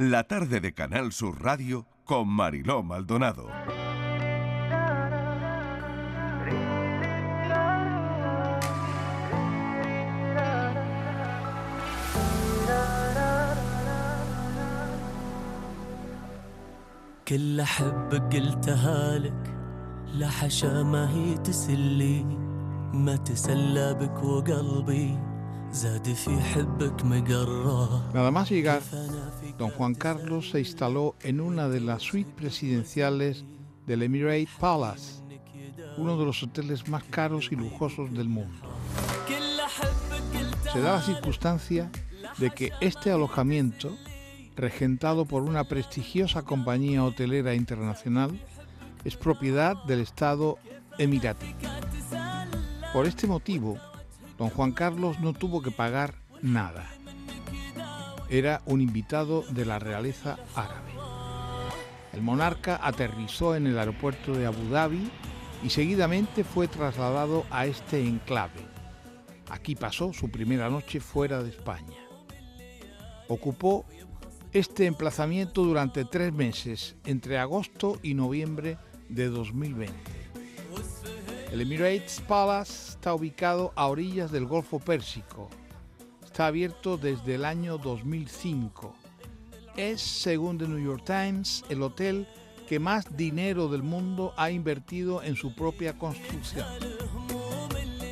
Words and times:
la 0.00 0.24
tarde 0.24 0.60
de 0.60 0.72
Canal 0.72 1.12
Sur 1.12 1.42
Radio 1.42 1.86
con 2.04 2.26
Mariló 2.26 2.82
Maldonado. 2.82 3.50
كل 17.28 17.62
حبك 17.62 18.36
قلتها 18.36 19.18
لك 19.18 19.54
لحشا 20.14 20.82
ما 20.82 21.10
هي 21.10 21.34
تسلي 21.38 22.24
ما 22.94 23.16
تسلى 23.16 23.94
بك 23.94 24.22
وقلبي 24.22 25.18
Nada 28.12 28.30
más 28.30 28.50
llegar, 28.50 28.82
don 29.56 29.70
Juan 29.70 29.94
Carlos 29.94 30.50
se 30.50 30.58
instaló 30.58 31.14
en 31.22 31.40
una 31.40 31.68
de 31.68 31.80
las 31.80 32.02
suites 32.02 32.32
presidenciales 32.34 33.44
del 33.86 34.02
Emirate 34.02 34.48
Palace, 34.58 35.22
uno 35.96 36.18
de 36.18 36.24
los 36.24 36.42
hoteles 36.42 36.88
más 36.88 37.04
caros 37.04 37.48
y 37.52 37.56
lujosos 37.56 38.12
del 38.12 38.28
mundo. 38.28 38.58
Se 40.72 40.80
da 40.80 40.94
la 40.94 41.02
circunstancia 41.02 41.90
de 42.38 42.50
que 42.50 42.72
este 42.80 43.12
alojamiento, 43.12 43.96
regentado 44.56 45.24
por 45.24 45.42
una 45.42 45.64
prestigiosa 45.64 46.42
compañía 46.42 47.04
hotelera 47.04 47.54
internacional, 47.54 48.40
es 49.04 49.16
propiedad 49.16 49.76
del 49.84 50.00
Estado 50.00 50.58
emirati. 50.98 51.54
Por 52.92 53.06
este 53.06 53.26
motivo, 53.26 53.78
don 54.40 54.48
Juan 54.48 54.72
Carlos 54.72 55.20
no 55.20 55.34
tuvo 55.34 55.60
que 55.60 55.70
pagar 55.70 56.14
nada. 56.40 56.88
Era 58.30 58.62
un 58.64 58.80
invitado 58.80 59.44
de 59.50 59.66
la 59.66 59.78
realeza 59.78 60.38
árabe. 60.54 60.92
El 62.14 62.22
monarca 62.22 62.80
aterrizó 62.82 63.54
en 63.54 63.66
el 63.66 63.78
aeropuerto 63.78 64.32
de 64.32 64.46
Abu 64.46 64.70
Dhabi 64.70 65.10
y 65.62 65.68
seguidamente 65.68 66.42
fue 66.42 66.68
trasladado 66.68 67.44
a 67.50 67.66
este 67.66 68.02
enclave. 68.02 68.64
Aquí 69.50 69.74
pasó 69.74 70.14
su 70.14 70.30
primera 70.30 70.70
noche 70.70 71.00
fuera 71.00 71.42
de 71.42 71.50
España. 71.50 71.98
Ocupó 73.28 73.84
este 74.52 74.86
emplazamiento 74.86 75.64
durante 75.64 76.06
tres 76.06 76.32
meses, 76.32 76.96
entre 77.04 77.36
agosto 77.38 77.98
y 78.02 78.14
noviembre 78.14 78.78
de 79.10 79.28
2020. 79.28 79.94
El 81.52 81.60
Emirates 81.60 82.22
Palace 82.26 82.89
está 83.00 83.14
ubicado 83.14 83.72
a 83.76 83.86
orillas 83.86 84.30
del 84.30 84.44
Golfo 84.44 84.78
Pérsico. 84.78 85.48
Está 86.22 86.48
abierto 86.48 86.98
desde 86.98 87.36
el 87.36 87.46
año 87.46 87.78
2005. 87.78 88.92
Es, 89.74 90.02
según 90.02 90.58
The 90.58 90.68
New 90.68 90.84
York 90.84 91.04
Times, 91.06 91.64
el 91.70 91.82
hotel 91.82 92.28
que 92.68 92.78
más 92.78 93.16
dinero 93.16 93.68
del 93.68 93.82
mundo 93.82 94.34
ha 94.36 94.50
invertido 94.50 95.22
en 95.22 95.34
su 95.34 95.54
propia 95.54 95.96
construcción. 95.96 96.66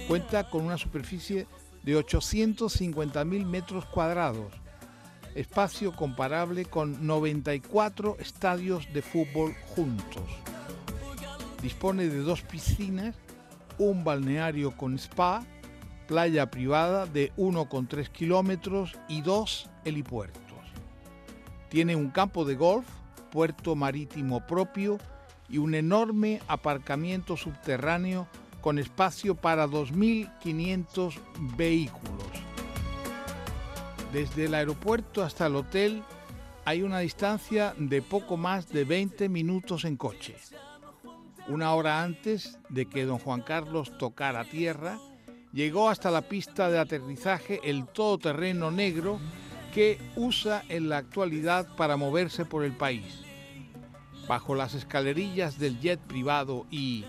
Cuenta 0.09 0.49
con 0.49 0.65
una 0.65 0.79
superficie 0.79 1.47
de 1.83 1.95
850.000 1.99 3.45
metros 3.45 3.85
cuadrados, 3.85 4.55
espacio 5.35 5.93
comparable 5.93 6.65
con 6.65 7.07
94 7.07 8.17
estadios 8.21 8.91
de 8.95 9.03
fútbol 9.03 9.55
juntos. 9.77 10.25
Dispone 11.61 12.09
de 12.09 12.21
dos 12.21 12.41
piscinas, 12.41 13.15
un 13.79 14.05
balneario 14.05 14.77
con 14.77 14.95
spa, 14.99 15.45
playa 16.07 16.51
privada 16.51 17.07
de 17.07 17.33
1,3 17.37 18.09
kilómetros 18.09 18.97
y 19.09 19.23
dos 19.23 19.71
helipuertos. 19.85 20.43
Tiene 21.69 21.97
un 21.97 22.11
campo 22.11 22.45
de 22.45 22.57
golf, 22.57 22.87
puerto 23.31 23.75
marítimo 23.77 24.47
propio 24.47 24.99
y 25.49 25.59
un 25.59 25.75
enorme 25.75 26.41
aparcamiento 26.49 27.37
subterráneo 27.37 28.27
con 28.61 28.79
espacio 28.79 29.35
para 29.35 29.67
2.500 29.67 31.19
vehículos. 31.57 32.27
Desde 34.13 34.47
el 34.47 34.55
aeropuerto 34.55 35.23
hasta 35.23 35.47
el 35.47 35.57
hotel 35.57 36.03
hay 36.65 36.83
una 36.83 36.99
distancia 36.99 37.75
de 37.79 38.03
poco 38.03 38.37
más 38.37 38.69
de 38.69 38.85
20 38.85 39.29
minutos 39.29 39.85
en 39.85 39.97
coche. 39.97 40.37
Una 41.49 41.73
hora 41.73 42.03
antes 42.03 42.59
de 42.69 42.85
que 42.87 43.07
don 43.07 43.19
Juan 43.19 43.41
Carlos 43.41 43.97
tocara 43.97 44.45
tierra, 44.45 44.99
llegó 45.55 45.89
hasta 45.89 46.11
la 46.11 46.21
pista 46.21 46.69
de 46.69 46.79
aterrizaje 46.79 47.61
el 47.65 47.87
todoterreno 47.87 48.71
negro 48.71 49.19
que 49.73 49.99
usa 50.15 50.63
en 50.69 50.91
la 50.91 50.99
actualidad 50.99 51.75
para 51.77 51.97
moverse 51.97 52.45
por 52.45 52.65
el 52.65 52.73
país. 52.73 53.23
Bajo 54.29 54.55
las 54.55 54.75
escalerillas 54.75 55.59
del 55.59 55.81
jet 55.81 55.99
privado 56.01 56.67
y, 56.71 57.07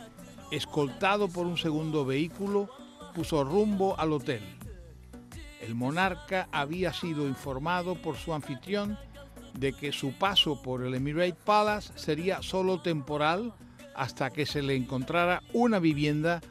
escoltado 0.52 1.28
por 1.28 1.46
un 1.46 1.58
segundo 1.58 2.06
vehículo, 2.06 2.70
puso 3.14 3.44
rumbo 3.44 4.00
al 4.00 4.14
hotel. 4.14 4.42
El 5.60 5.76
monarca 5.76 6.48
había 6.54 6.94
sido 6.94 7.28
informado 7.28 7.96
por 7.96 8.16
su 8.16 8.34
anfitrión 8.34 8.98
de 9.54 9.74
que 9.74 9.92
su 9.92 10.14
paso 10.14 10.62
por 10.62 10.84
el 10.84 10.96
Emirate 10.96 11.36
Palace 11.44 11.92
sería 11.98 12.42
solo 12.42 12.82
temporal 12.82 13.54
hasta 14.00 14.30
que 14.30 14.46
se 14.46 14.62
le 14.62 14.76
encontrara 14.76 15.44
una 15.52 15.78
vivienda 15.78 16.42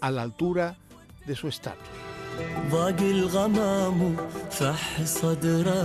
a 0.00 0.10
la 0.10 0.22
altura 0.22 0.76
de 1.24 1.36
su 1.36 1.46
estatus. 1.46 1.88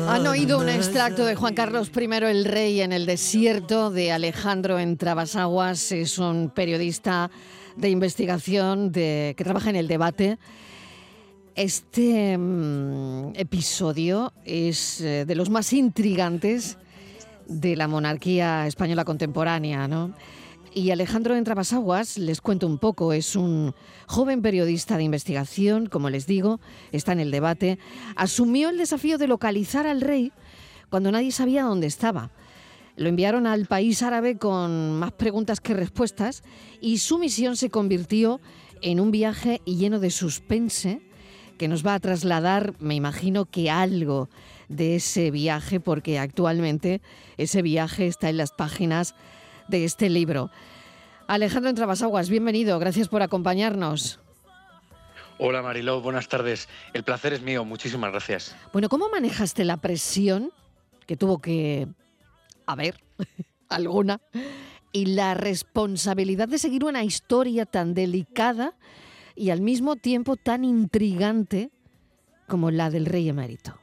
Han 0.07 0.27
oído 0.27 0.59
un 0.59 0.67
extracto 0.67 1.23
de 1.23 1.35
Juan 1.35 1.53
Carlos 1.53 1.91
I 1.95 2.05
el 2.25 2.45
Rey 2.45 2.81
en 2.81 2.91
el 2.91 3.05
desierto 3.05 3.91
de 3.91 4.11
Alejandro 4.11 4.79
en 4.79 4.97
Trabasaguas. 4.97 5.91
Es 5.91 6.17
un 6.17 6.49
periodista 6.49 7.29
de 7.77 7.89
investigación 7.89 8.91
que 8.91 9.35
trabaja 9.37 9.69
en 9.69 9.75
el 9.75 9.87
debate. 9.87 10.39
Este 11.55 12.37
mm, 12.37 13.33
episodio 13.35 14.33
es 14.43 15.01
eh, 15.01 15.25
de 15.25 15.35
los 15.35 15.49
más 15.49 15.71
intrigantes 15.71 16.77
de 17.47 17.75
la 17.75 17.87
monarquía 17.87 18.65
española 18.65 19.05
contemporánea, 19.05 19.87
¿no? 19.87 20.13
Y 20.73 20.91
Alejandro 20.91 21.35
Entrabasaguas, 21.35 22.17
les 22.17 22.39
cuento 22.39 22.65
un 22.65 22.77
poco, 22.77 23.11
es 23.11 23.35
un 23.35 23.75
joven 24.07 24.41
periodista 24.41 24.95
de 24.95 25.03
investigación, 25.03 25.87
como 25.87 26.09
les 26.09 26.27
digo, 26.27 26.61
está 26.93 27.11
en 27.11 27.19
el 27.19 27.29
debate, 27.29 27.77
asumió 28.15 28.69
el 28.69 28.77
desafío 28.77 29.17
de 29.17 29.27
localizar 29.27 29.85
al 29.85 29.99
rey 29.99 30.31
cuando 30.89 31.11
nadie 31.11 31.33
sabía 31.33 31.63
dónde 31.63 31.87
estaba. 31.87 32.31
Lo 32.95 33.09
enviaron 33.09 33.47
al 33.47 33.65
país 33.65 34.01
árabe 34.01 34.37
con 34.37 34.97
más 34.97 35.11
preguntas 35.11 35.59
que 35.59 35.73
respuestas 35.73 36.41
y 36.79 36.99
su 36.99 37.19
misión 37.19 37.57
se 37.57 37.69
convirtió 37.69 38.39
en 38.81 39.01
un 39.01 39.11
viaje 39.11 39.59
lleno 39.65 39.99
de 39.99 40.09
suspense 40.09 41.01
que 41.57 41.67
nos 41.67 41.85
va 41.85 41.95
a 41.95 41.99
trasladar, 41.99 42.75
me 42.79 42.95
imagino 42.95 43.45
que 43.45 43.69
algo 43.69 44.29
de 44.69 44.95
ese 44.95 45.31
viaje, 45.31 45.81
porque 45.81 46.17
actualmente 46.17 47.01
ese 47.37 47.61
viaje 47.61 48.07
está 48.07 48.29
en 48.29 48.37
las 48.37 48.51
páginas 48.53 49.15
de 49.71 49.85
este 49.85 50.09
libro. 50.09 50.51
Alejandro 51.27 51.69
Entrabasaguas, 51.69 52.29
bienvenido, 52.29 52.77
gracias 52.77 53.07
por 53.07 53.23
acompañarnos. 53.23 54.19
Hola 55.39 55.63
Mariló, 55.63 56.01
buenas 56.01 56.27
tardes. 56.27 56.69
El 56.93 57.03
placer 57.03 57.33
es 57.33 57.41
mío, 57.41 57.65
muchísimas 57.65 58.11
gracias. 58.11 58.55
Bueno, 58.73 58.89
¿cómo 58.89 59.09
manejaste 59.09 59.65
la 59.65 59.77
presión 59.77 60.51
que 61.07 61.17
tuvo 61.17 61.39
que 61.39 61.87
haber 62.67 63.01
alguna 63.69 64.21
y 64.91 65.05
la 65.05 65.33
responsabilidad 65.33 66.47
de 66.47 66.59
seguir 66.59 66.83
una 66.83 67.03
historia 67.03 67.65
tan 67.65 67.93
delicada 67.93 68.75
y 69.35 69.49
al 69.49 69.61
mismo 69.61 69.95
tiempo 69.95 70.35
tan 70.35 70.65
intrigante 70.65 71.71
como 72.47 72.69
la 72.69 72.89
del 72.89 73.05
rey 73.05 73.29
emérito? 73.29 73.79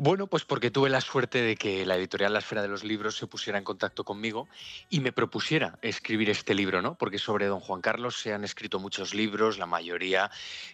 Bueno, 0.00 0.28
pues 0.28 0.44
porque 0.44 0.70
tuve 0.70 0.90
la 0.90 1.00
suerte 1.00 1.42
de 1.42 1.56
que 1.56 1.84
la 1.84 1.96
editorial 1.96 2.32
La 2.32 2.38
Esfera 2.38 2.62
de 2.62 2.68
los 2.68 2.84
Libros 2.84 3.16
se 3.16 3.26
pusiera 3.26 3.58
en 3.58 3.64
contacto 3.64 4.04
conmigo 4.04 4.46
y 4.88 5.00
me 5.00 5.10
propusiera 5.10 5.76
escribir 5.82 6.30
este 6.30 6.54
libro, 6.54 6.80
¿no? 6.80 6.94
Porque 6.94 7.18
sobre 7.18 7.46
don 7.46 7.58
Juan 7.58 7.80
Carlos 7.80 8.16
se 8.16 8.32
han 8.32 8.44
escrito 8.44 8.78
muchos 8.78 9.12
libros, 9.12 9.58
la 9.58 9.66
mayoría 9.66 10.30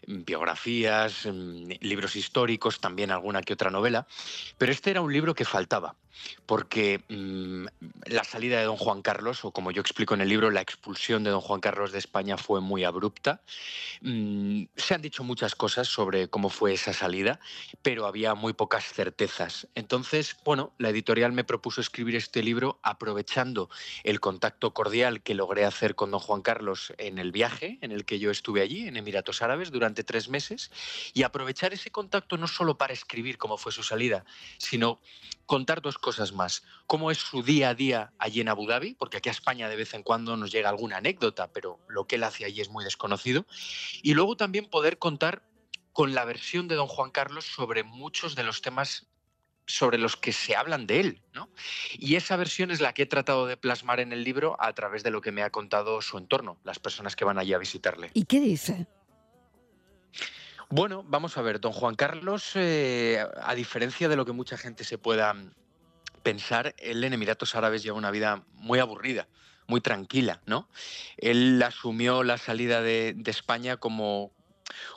mm, 0.06 0.24
biografías, 0.24 1.24
mm, 1.24 1.70
libros 1.80 2.16
históricos, 2.16 2.80
también 2.80 3.10
alguna 3.10 3.40
que 3.40 3.54
otra 3.54 3.70
novela, 3.70 4.06
pero 4.58 4.70
este 4.72 4.90
era 4.90 5.00
un 5.00 5.10
libro 5.10 5.34
que 5.34 5.46
faltaba 5.46 5.96
porque 6.46 7.02
mmm, 7.08 7.66
la 8.06 8.24
salida 8.24 8.58
de 8.58 8.64
don 8.64 8.76
Juan 8.76 9.02
Carlos, 9.02 9.44
o 9.44 9.50
como 9.50 9.70
yo 9.70 9.80
explico 9.80 10.14
en 10.14 10.20
el 10.20 10.28
libro, 10.28 10.50
la 10.50 10.60
expulsión 10.60 11.24
de 11.24 11.30
don 11.30 11.40
Juan 11.40 11.60
Carlos 11.60 11.92
de 11.92 11.98
España 11.98 12.36
fue 12.36 12.60
muy 12.60 12.84
abrupta. 12.84 13.42
Mmm, 14.00 14.64
se 14.76 14.94
han 14.94 15.02
dicho 15.02 15.24
muchas 15.24 15.54
cosas 15.54 15.88
sobre 15.88 16.28
cómo 16.28 16.50
fue 16.50 16.74
esa 16.74 16.92
salida, 16.92 17.40
pero 17.82 18.06
había 18.06 18.34
muy 18.34 18.52
pocas 18.52 18.84
certezas. 18.84 19.68
Entonces, 19.74 20.36
bueno, 20.44 20.72
la 20.78 20.90
editorial 20.90 21.32
me 21.32 21.44
propuso 21.44 21.80
escribir 21.80 22.16
este 22.16 22.42
libro 22.42 22.78
aprovechando 22.82 23.70
el 24.02 24.20
contacto 24.20 24.72
cordial 24.74 25.22
que 25.22 25.34
logré 25.34 25.64
hacer 25.64 25.94
con 25.94 26.10
don 26.10 26.20
Juan 26.20 26.42
Carlos 26.42 26.92
en 26.98 27.18
el 27.18 27.32
viaje 27.32 27.78
en 27.80 27.92
el 27.92 28.04
que 28.04 28.18
yo 28.18 28.30
estuve 28.30 28.62
allí, 28.62 28.88
en 28.88 28.96
Emiratos 28.96 29.42
Árabes, 29.42 29.70
durante 29.70 30.04
tres 30.04 30.28
meses, 30.28 30.70
y 31.12 31.22
aprovechar 31.22 31.72
ese 31.72 31.90
contacto 31.90 32.36
no 32.36 32.48
solo 32.48 32.76
para 32.76 32.92
escribir 32.92 33.38
cómo 33.38 33.56
fue 33.56 33.72
su 33.72 33.82
salida, 33.82 34.24
sino 34.58 35.00
contar 35.46 35.82
dos 35.82 35.98
cosas 35.98 36.32
más. 36.32 36.62
Cómo 36.86 37.10
es 37.10 37.18
su 37.18 37.42
día 37.42 37.70
a 37.70 37.74
día 37.74 38.12
allí 38.18 38.40
en 38.40 38.48
Abu 38.48 38.66
Dhabi, 38.66 38.94
porque 38.94 39.18
aquí 39.18 39.28
a 39.28 39.32
España 39.32 39.68
de 39.68 39.76
vez 39.76 39.94
en 39.94 40.02
cuando 40.02 40.36
nos 40.36 40.50
llega 40.50 40.68
alguna 40.68 40.98
anécdota, 40.98 41.52
pero 41.52 41.78
lo 41.88 42.06
que 42.06 42.16
él 42.16 42.24
hace 42.24 42.44
allí 42.44 42.60
es 42.60 42.70
muy 42.70 42.84
desconocido. 42.84 43.46
Y 44.02 44.14
luego 44.14 44.36
también 44.36 44.66
poder 44.66 44.98
contar 44.98 45.42
con 45.92 46.14
la 46.14 46.24
versión 46.24 46.68
de 46.68 46.74
don 46.74 46.88
Juan 46.88 47.10
Carlos 47.10 47.44
sobre 47.44 47.84
muchos 47.84 48.34
de 48.34 48.42
los 48.42 48.62
temas 48.62 49.06
sobre 49.66 49.98
los 49.98 50.16
que 50.16 50.32
se 50.32 50.56
hablan 50.56 50.86
de 50.86 51.00
él, 51.00 51.22
¿no? 51.32 51.48
Y 51.94 52.16
esa 52.16 52.36
versión 52.36 52.70
es 52.70 52.80
la 52.80 52.92
que 52.92 53.02
he 53.02 53.06
tratado 53.06 53.46
de 53.46 53.56
plasmar 53.56 54.00
en 54.00 54.12
el 54.12 54.22
libro 54.22 54.56
a 54.60 54.72
través 54.74 55.02
de 55.02 55.10
lo 55.10 55.20
que 55.20 55.32
me 55.32 55.42
ha 55.42 55.50
contado 55.50 56.02
su 56.02 56.18
entorno, 56.18 56.58
las 56.64 56.78
personas 56.78 57.16
que 57.16 57.24
van 57.24 57.38
allí 57.38 57.54
a 57.54 57.58
visitarle. 57.58 58.10
¿Y 58.14 58.24
qué 58.24 58.40
dice? 58.40 58.86
Bueno, 60.76 61.04
vamos 61.06 61.38
a 61.38 61.42
ver, 61.42 61.60
don 61.60 61.70
Juan 61.70 61.94
Carlos, 61.94 62.50
eh, 62.56 63.24
a 63.40 63.54
diferencia 63.54 64.08
de 64.08 64.16
lo 64.16 64.24
que 64.24 64.32
mucha 64.32 64.58
gente 64.58 64.82
se 64.82 64.98
pueda 64.98 65.32
pensar, 66.24 66.74
él 66.78 67.04
en 67.04 67.12
Emiratos 67.12 67.54
Árabes 67.54 67.84
lleva 67.84 67.96
una 67.96 68.10
vida 68.10 68.42
muy 68.54 68.80
aburrida, 68.80 69.28
muy 69.68 69.80
tranquila, 69.80 70.42
¿no? 70.46 70.68
Él 71.16 71.62
asumió 71.62 72.24
la 72.24 72.38
salida 72.38 72.82
de, 72.82 73.14
de 73.16 73.30
España 73.30 73.76
como, 73.76 74.32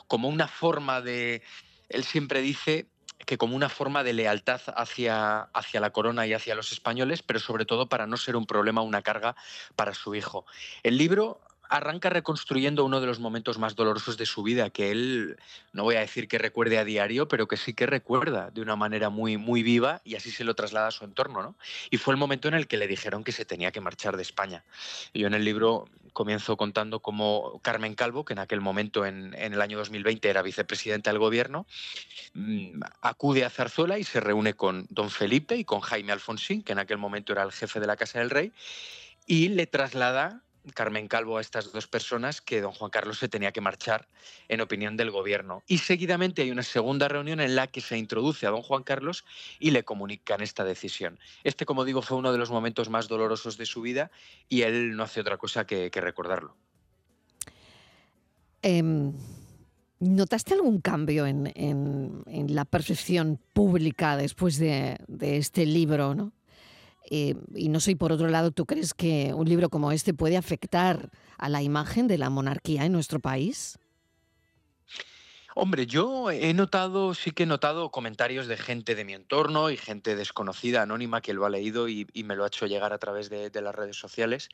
como 0.08 0.26
una 0.26 0.48
forma 0.48 1.00
de, 1.00 1.42
él 1.88 2.02
siempre 2.02 2.40
dice 2.40 2.88
que 3.24 3.38
como 3.38 3.54
una 3.54 3.68
forma 3.68 4.02
de 4.02 4.14
lealtad 4.14 4.60
hacia, 4.74 5.42
hacia 5.42 5.80
la 5.80 5.90
corona 5.90 6.26
y 6.26 6.32
hacia 6.32 6.56
los 6.56 6.72
españoles, 6.72 7.22
pero 7.22 7.38
sobre 7.38 7.66
todo 7.66 7.88
para 7.88 8.08
no 8.08 8.16
ser 8.16 8.34
un 8.34 8.46
problema, 8.46 8.82
una 8.82 9.02
carga 9.02 9.36
para 9.76 9.94
su 9.94 10.16
hijo. 10.16 10.44
El 10.82 10.98
libro 10.98 11.40
arranca 11.68 12.10
reconstruyendo 12.10 12.84
uno 12.84 13.00
de 13.00 13.06
los 13.06 13.20
momentos 13.20 13.58
más 13.58 13.76
dolorosos 13.76 14.16
de 14.16 14.26
su 14.26 14.42
vida, 14.42 14.70
que 14.70 14.90
él, 14.90 15.36
no 15.72 15.84
voy 15.84 15.96
a 15.96 16.00
decir 16.00 16.28
que 16.28 16.38
recuerde 16.38 16.78
a 16.78 16.84
diario, 16.84 17.28
pero 17.28 17.46
que 17.46 17.56
sí 17.56 17.74
que 17.74 17.86
recuerda 17.86 18.50
de 18.50 18.62
una 18.62 18.76
manera 18.76 19.10
muy, 19.10 19.36
muy 19.36 19.62
viva 19.62 20.00
y 20.04 20.14
así 20.16 20.30
se 20.30 20.44
lo 20.44 20.54
traslada 20.54 20.88
a 20.88 20.90
su 20.90 21.04
entorno. 21.04 21.42
¿no? 21.42 21.56
Y 21.90 21.98
fue 21.98 22.14
el 22.14 22.18
momento 22.18 22.48
en 22.48 22.54
el 22.54 22.66
que 22.66 22.78
le 22.78 22.86
dijeron 22.86 23.24
que 23.24 23.32
se 23.32 23.44
tenía 23.44 23.70
que 23.70 23.80
marchar 23.80 24.16
de 24.16 24.22
España. 24.22 24.64
yo 25.12 25.26
en 25.26 25.34
el 25.34 25.44
libro 25.44 25.86
comienzo 26.12 26.56
contando 26.56 27.00
cómo 27.00 27.60
Carmen 27.62 27.94
Calvo, 27.94 28.24
que 28.24 28.32
en 28.32 28.40
aquel 28.40 28.60
momento, 28.60 29.06
en, 29.06 29.34
en 29.34 29.52
el 29.52 29.60
año 29.60 29.78
2020, 29.78 30.28
era 30.28 30.42
vicepresidenta 30.42 31.10
del 31.10 31.18
gobierno, 31.18 31.66
mmm, 32.32 32.80
acude 33.02 33.44
a 33.44 33.50
Zarzuela 33.50 33.98
y 33.98 34.04
se 34.04 34.20
reúne 34.20 34.54
con 34.54 34.86
don 34.90 35.10
Felipe 35.10 35.56
y 35.56 35.64
con 35.64 35.80
Jaime 35.80 36.12
Alfonsín, 36.12 36.62
que 36.62 36.72
en 36.72 36.78
aquel 36.78 36.98
momento 36.98 37.32
era 37.32 37.42
el 37.42 37.52
jefe 37.52 37.78
de 37.78 37.86
la 37.86 37.96
Casa 37.96 38.18
del 38.18 38.30
Rey, 38.30 38.52
y 39.26 39.50
le 39.50 39.66
traslada 39.66 40.42
Carmen 40.74 41.08
Calvo 41.08 41.38
a 41.38 41.40
estas 41.40 41.72
dos 41.72 41.86
personas 41.86 42.40
que 42.40 42.60
don 42.60 42.72
Juan 42.72 42.90
Carlos 42.90 43.18
se 43.18 43.28
tenía 43.28 43.52
que 43.52 43.60
marchar 43.60 44.06
en 44.48 44.60
opinión 44.60 44.96
del 44.96 45.10
gobierno. 45.10 45.62
Y 45.66 45.78
seguidamente 45.78 46.42
hay 46.42 46.50
una 46.50 46.62
segunda 46.62 47.08
reunión 47.08 47.40
en 47.40 47.56
la 47.56 47.66
que 47.66 47.80
se 47.80 47.98
introduce 47.98 48.46
a 48.46 48.50
don 48.50 48.62
Juan 48.62 48.82
Carlos 48.82 49.24
y 49.58 49.70
le 49.70 49.84
comunican 49.84 50.40
esta 50.40 50.64
decisión. 50.64 51.18
Este, 51.44 51.66
como 51.66 51.84
digo, 51.84 52.02
fue 52.02 52.16
uno 52.16 52.32
de 52.32 52.38
los 52.38 52.50
momentos 52.50 52.88
más 52.88 53.08
dolorosos 53.08 53.56
de 53.56 53.66
su 53.66 53.80
vida 53.80 54.10
y 54.48 54.62
él 54.62 54.96
no 54.96 55.02
hace 55.02 55.20
otra 55.20 55.36
cosa 55.36 55.66
que, 55.66 55.90
recordarlo. 55.98 56.56
Eh, 58.62 58.82
¿Notaste 60.00 60.54
algún 60.54 60.80
cambio 60.80 61.26
en, 61.26 62.22
la 62.26 62.64
percepción 62.64 63.40
pública 63.52 64.16
después 64.16 64.58
de, 64.58 64.96
de 65.08 65.38
este 65.38 65.66
libro? 65.66 66.14
¿no? 66.14 66.32
Eh, 67.10 67.34
y 67.54 67.68
no 67.68 67.80
sé, 67.80 67.96
por 67.96 68.12
otro 68.12 68.28
lado, 68.28 68.50
¿tú 68.50 68.66
crees 68.66 68.94
que 68.94 69.32
un 69.34 69.48
libro 69.48 69.70
como 69.70 69.92
este 69.92 70.14
puede 70.14 70.36
afectar 70.36 71.10
a 71.38 71.48
la 71.48 71.62
imagen 71.62 72.06
de 72.08 72.18
la 72.18 72.30
monarquía 72.30 72.84
en 72.84 72.92
nuestro 72.92 73.20
país? 73.20 73.78
Hombre, 75.54 75.86
yo 75.86 76.30
he 76.30 76.54
notado, 76.54 77.14
sí 77.14 77.32
que 77.32 77.42
he 77.42 77.46
notado 77.46 77.90
comentarios 77.90 78.46
de 78.46 78.56
gente 78.56 78.94
de 78.94 79.04
mi 79.04 79.14
entorno 79.14 79.70
y 79.70 79.76
gente 79.76 80.14
desconocida, 80.14 80.82
anónima, 80.82 81.20
que 81.20 81.34
lo 81.34 81.44
ha 81.46 81.50
leído 81.50 81.88
y, 81.88 82.06
me 82.14 82.36
lo 82.36 82.44
ha 82.44 82.46
hecho 82.46 82.66
llegar 82.66 82.92
a 82.92 82.98
través 82.98 83.28
de, 83.28 83.50
las 83.60 83.74
redes 83.74 83.96
sociales. 83.96 84.50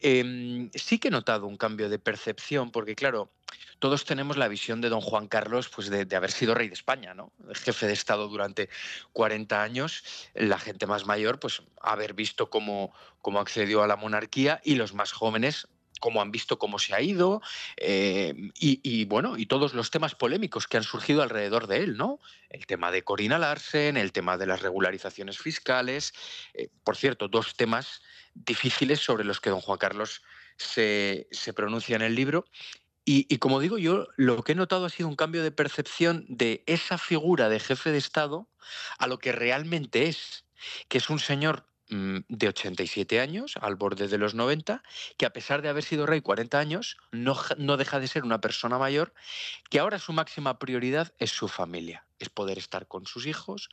Eh, 0.00 0.70
sí 0.74 0.98
que 0.98 1.08
he 1.08 1.10
notado 1.10 1.46
un 1.46 1.56
cambio 1.56 1.88
de 1.88 1.98
percepción, 1.98 2.70
porque 2.70 2.94
claro, 2.94 3.30
todos 3.78 4.04
tenemos 4.04 4.36
la 4.36 4.48
visión 4.48 4.80
de 4.80 4.88
don 4.88 5.00
Juan 5.00 5.28
Carlos 5.28 5.68
pues 5.68 5.90
de, 5.90 6.16
haber 6.16 6.30
sido 6.30 6.54
rey 6.54 6.68
de 6.68 6.74
España, 6.74 7.14
¿no? 7.14 7.32
Jefe 7.52 7.86
de 7.86 7.92
Estado 7.92 8.28
durante 8.28 8.68
40 9.12 9.62
años, 9.62 10.04
la 10.34 10.58
gente 10.58 10.86
más 10.86 11.06
mayor, 11.06 11.38
pues 11.38 11.62
haber 11.80 12.14
visto 12.14 12.50
cómo, 12.50 12.92
cómo 13.20 13.40
accedió 13.40 13.82
a 13.82 13.86
la 13.86 13.96
monarquía 13.96 14.60
y 14.64 14.76
los 14.76 14.94
más 14.94 15.12
jóvenes 15.12 15.68
cómo 15.98 16.20
han 16.20 16.30
visto 16.30 16.58
cómo 16.58 16.78
se 16.78 16.94
ha 16.94 17.00
ido 17.00 17.40
eh, 17.76 18.34
y, 18.54 18.80
y, 18.82 19.06
bueno, 19.06 19.38
y 19.38 19.46
todos 19.46 19.74
los 19.74 19.90
temas 19.90 20.14
polémicos 20.14 20.66
que 20.66 20.76
han 20.76 20.82
surgido 20.82 21.22
alrededor 21.22 21.66
de 21.66 21.78
él, 21.78 21.96
¿no? 21.96 22.20
El 22.50 22.66
tema 22.66 22.90
de 22.90 23.02
Corina 23.02 23.38
Larsen, 23.38 23.96
el 23.96 24.12
tema 24.12 24.36
de 24.36 24.46
las 24.46 24.60
regularizaciones 24.60 25.38
fiscales, 25.38 26.12
eh, 26.54 26.68
por 26.84 26.96
cierto, 26.96 27.28
dos 27.28 27.56
temas 27.56 28.02
difíciles 28.34 29.00
sobre 29.00 29.24
los 29.24 29.40
que 29.40 29.50
don 29.50 29.60
Juan 29.60 29.78
Carlos 29.78 30.22
se, 30.56 31.28
se 31.30 31.52
pronuncia 31.52 31.96
en 31.96 32.02
el 32.02 32.14
libro. 32.14 32.44
Y, 33.08 33.38
como 33.38 33.60
digo 33.60 33.78
yo, 33.78 34.08
lo 34.16 34.42
que 34.42 34.52
he 34.52 34.54
notado 34.56 34.84
ha 34.84 34.90
sido 34.90 35.08
un 35.08 35.14
cambio 35.14 35.44
de 35.44 35.52
percepción 35.52 36.26
de 36.28 36.64
esa 36.66 36.98
figura 36.98 37.48
de 37.48 37.60
jefe 37.60 37.92
de 37.92 37.98
Estado 37.98 38.48
a 38.98 39.06
lo 39.06 39.20
que 39.20 39.30
realmente 39.30 40.08
es, 40.08 40.44
que 40.88 40.98
es 40.98 41.08
un 41.08 41.20
señor 41.20 41.68
mm, 41.88 42.18
de 42.28 42.48
87 42.48 43.20
años, 43.20 43.54
al 43.60 43.76
borde 43.76 44.08
de 44.08 44.18
los 44.18 44.34
90, 44.34 44.82
que 45.18 45.24
a 45.24 45.32
pesar 45.32 45.62
de 45.62 45.68
haber 45.68 45.84
sido 45.84 46.04
rey 46.04 46.20
40 46.20 46.58
años, 46.58 46.96
no, 47.12 47.36
no 47.58 47.76
deja 47.76 48.00
de 48.00 48.08
ser 48.08 48.24
una 48.24 48.40
persona 48.40 48.76
mayor, 48.76 49.14
que 49.70 49.78
ahora 49.78 50.00
su 50.00 50.12
máxima 50.12 50.58
prioridad 50.58 51.14
es 51.20 51.30
su 51.30 51.46
familia, 51.46 52.08
es 52.18 52.28
poder 52.28 52.58
estar 52.58 52.88
con 52.88 53.06
sus 53.06 53.26
hijos, 53.26 53.68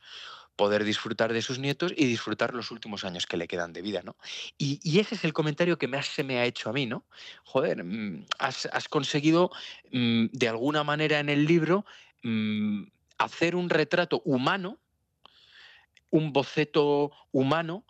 poder 0.56 0.84
disfrutar 0.84 1.32
de 1.32 1.42
sus 1.42 1.58
nietos 1.58 1.92
y 1.96 2.06
disfrutar 2.06 2.54
los 2.54 2.70
últimos 2.70 3.04
años 3.04 3.26
que 3.26 3.36
le 3.36 3.48
quedan 3.48 3.72
de 3.72 3.82
vida, 3.82 4.02
¿no? 4.04 4.16
Y, 4.58 4.98
ese 4.98 5.14
es 5.16 5.24
el 5.24 5.32
comentario 5.32 5.78
que 5.78 5.88
más 5.88 6.06
se 6.06 6.24
me 6.24 6.38
ha 6.38 6.44
hecho 6.44 6.70
a 6.70 6.72
mí, 6.72 6.86
¿no? 6.86 7.04
Joder, 7.44 7.82
mm, 7.84 8.26
has, 8.38 8.66
has, 8.66 8.88
conseguido 8.88 9.50
mm, 9.92 10.26
de 10.32 10.48
alguna 10.48 10.84
manera 10.84 11.18
en 11.18 11.28
el 11.28 11.44
libro 11.44 11.84
mm, 12.22 12.84
hacer 13.18 13.56
un 13.56 13.70
retrato 13.70 14.22
humano, 14.24 14.78
un 16.10 16.32
boceto 16.32 17.10
humano 17.32 17.84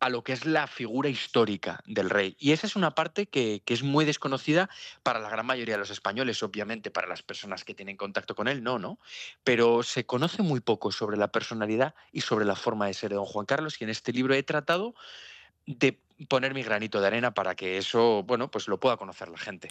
a 0.00 0.08
lo 0.08 0.22
que 0.22 0.32
es 0.32 0.44
la 0.44 0.66
figura 0.66 1.08
histórica 1.08 1.80
del 1.86 2.10
rey. 2.10 2.36
Y 2.38 2.52
esa 2.52 2.66
es 2.66 2.76
una 2.76 2.94
parte 2.94 3.26
que, 3.26 3.62
que, 3.64 3.74
es 3.74 3.82
muy 3.82 4.04
desconocida 4.04 4.68
para 5.02 5.20
la 5.20 5.30
gran 5.30 5.46
mayoría 5.46 5.74
de 5.74 5.80
los 5.80 5.90
españoles, 5.90 6.42
obviamente 6.42 6.90
para 6.90 7.08
las 7.08 7.22
personas 7.22 7.64
que 7.64 7.74
tienen 7.74 7.96
contacto 7.96 8.34
con 8.34 8.48
él, 8.48 8.62
no, 8.62 8.78
¿no? 8.78 8.98
Pero 9.44 9.82
se 9.82 10.04
conoce 10.04 10.42
muy 10.42 10.60
poco 10.60 10.92
sobre 10.92 11.16
la 11.16 11.28
personalidad 11.28 11.94
y 12.12 12.20
sobre 12.20 12.44
la 12.44 12.56
forma 12.56 12.86
de 12.86 12.94
ser 12.94 13.10
de 13.10 13.16
don 13.16 13.26
Juan 13.26 13.46
Carlos 13.46 13.80
y 13.80 13.84
en 13.84 13.90
este 13.90 14.12
libro 14.12 14.34
he 14.34 14.42
tratado 14.42 14.94
de 15.66 15.98
poner 16.28 16.54
mi 16.54 16.62
granito 16.62 17.00
de 17.00 17.06
arena 17.06 17.34
para 17.34 17.54
que 17.54 17.78
eso, 17.78 18.22
bueno, 18.22 18.50
pues 18.50 18.68
lo 18.68 18.78
pueda 18.78 18.96
conocer 18.96 19.28
la 19.28 19.38
gente. 19.38 19.68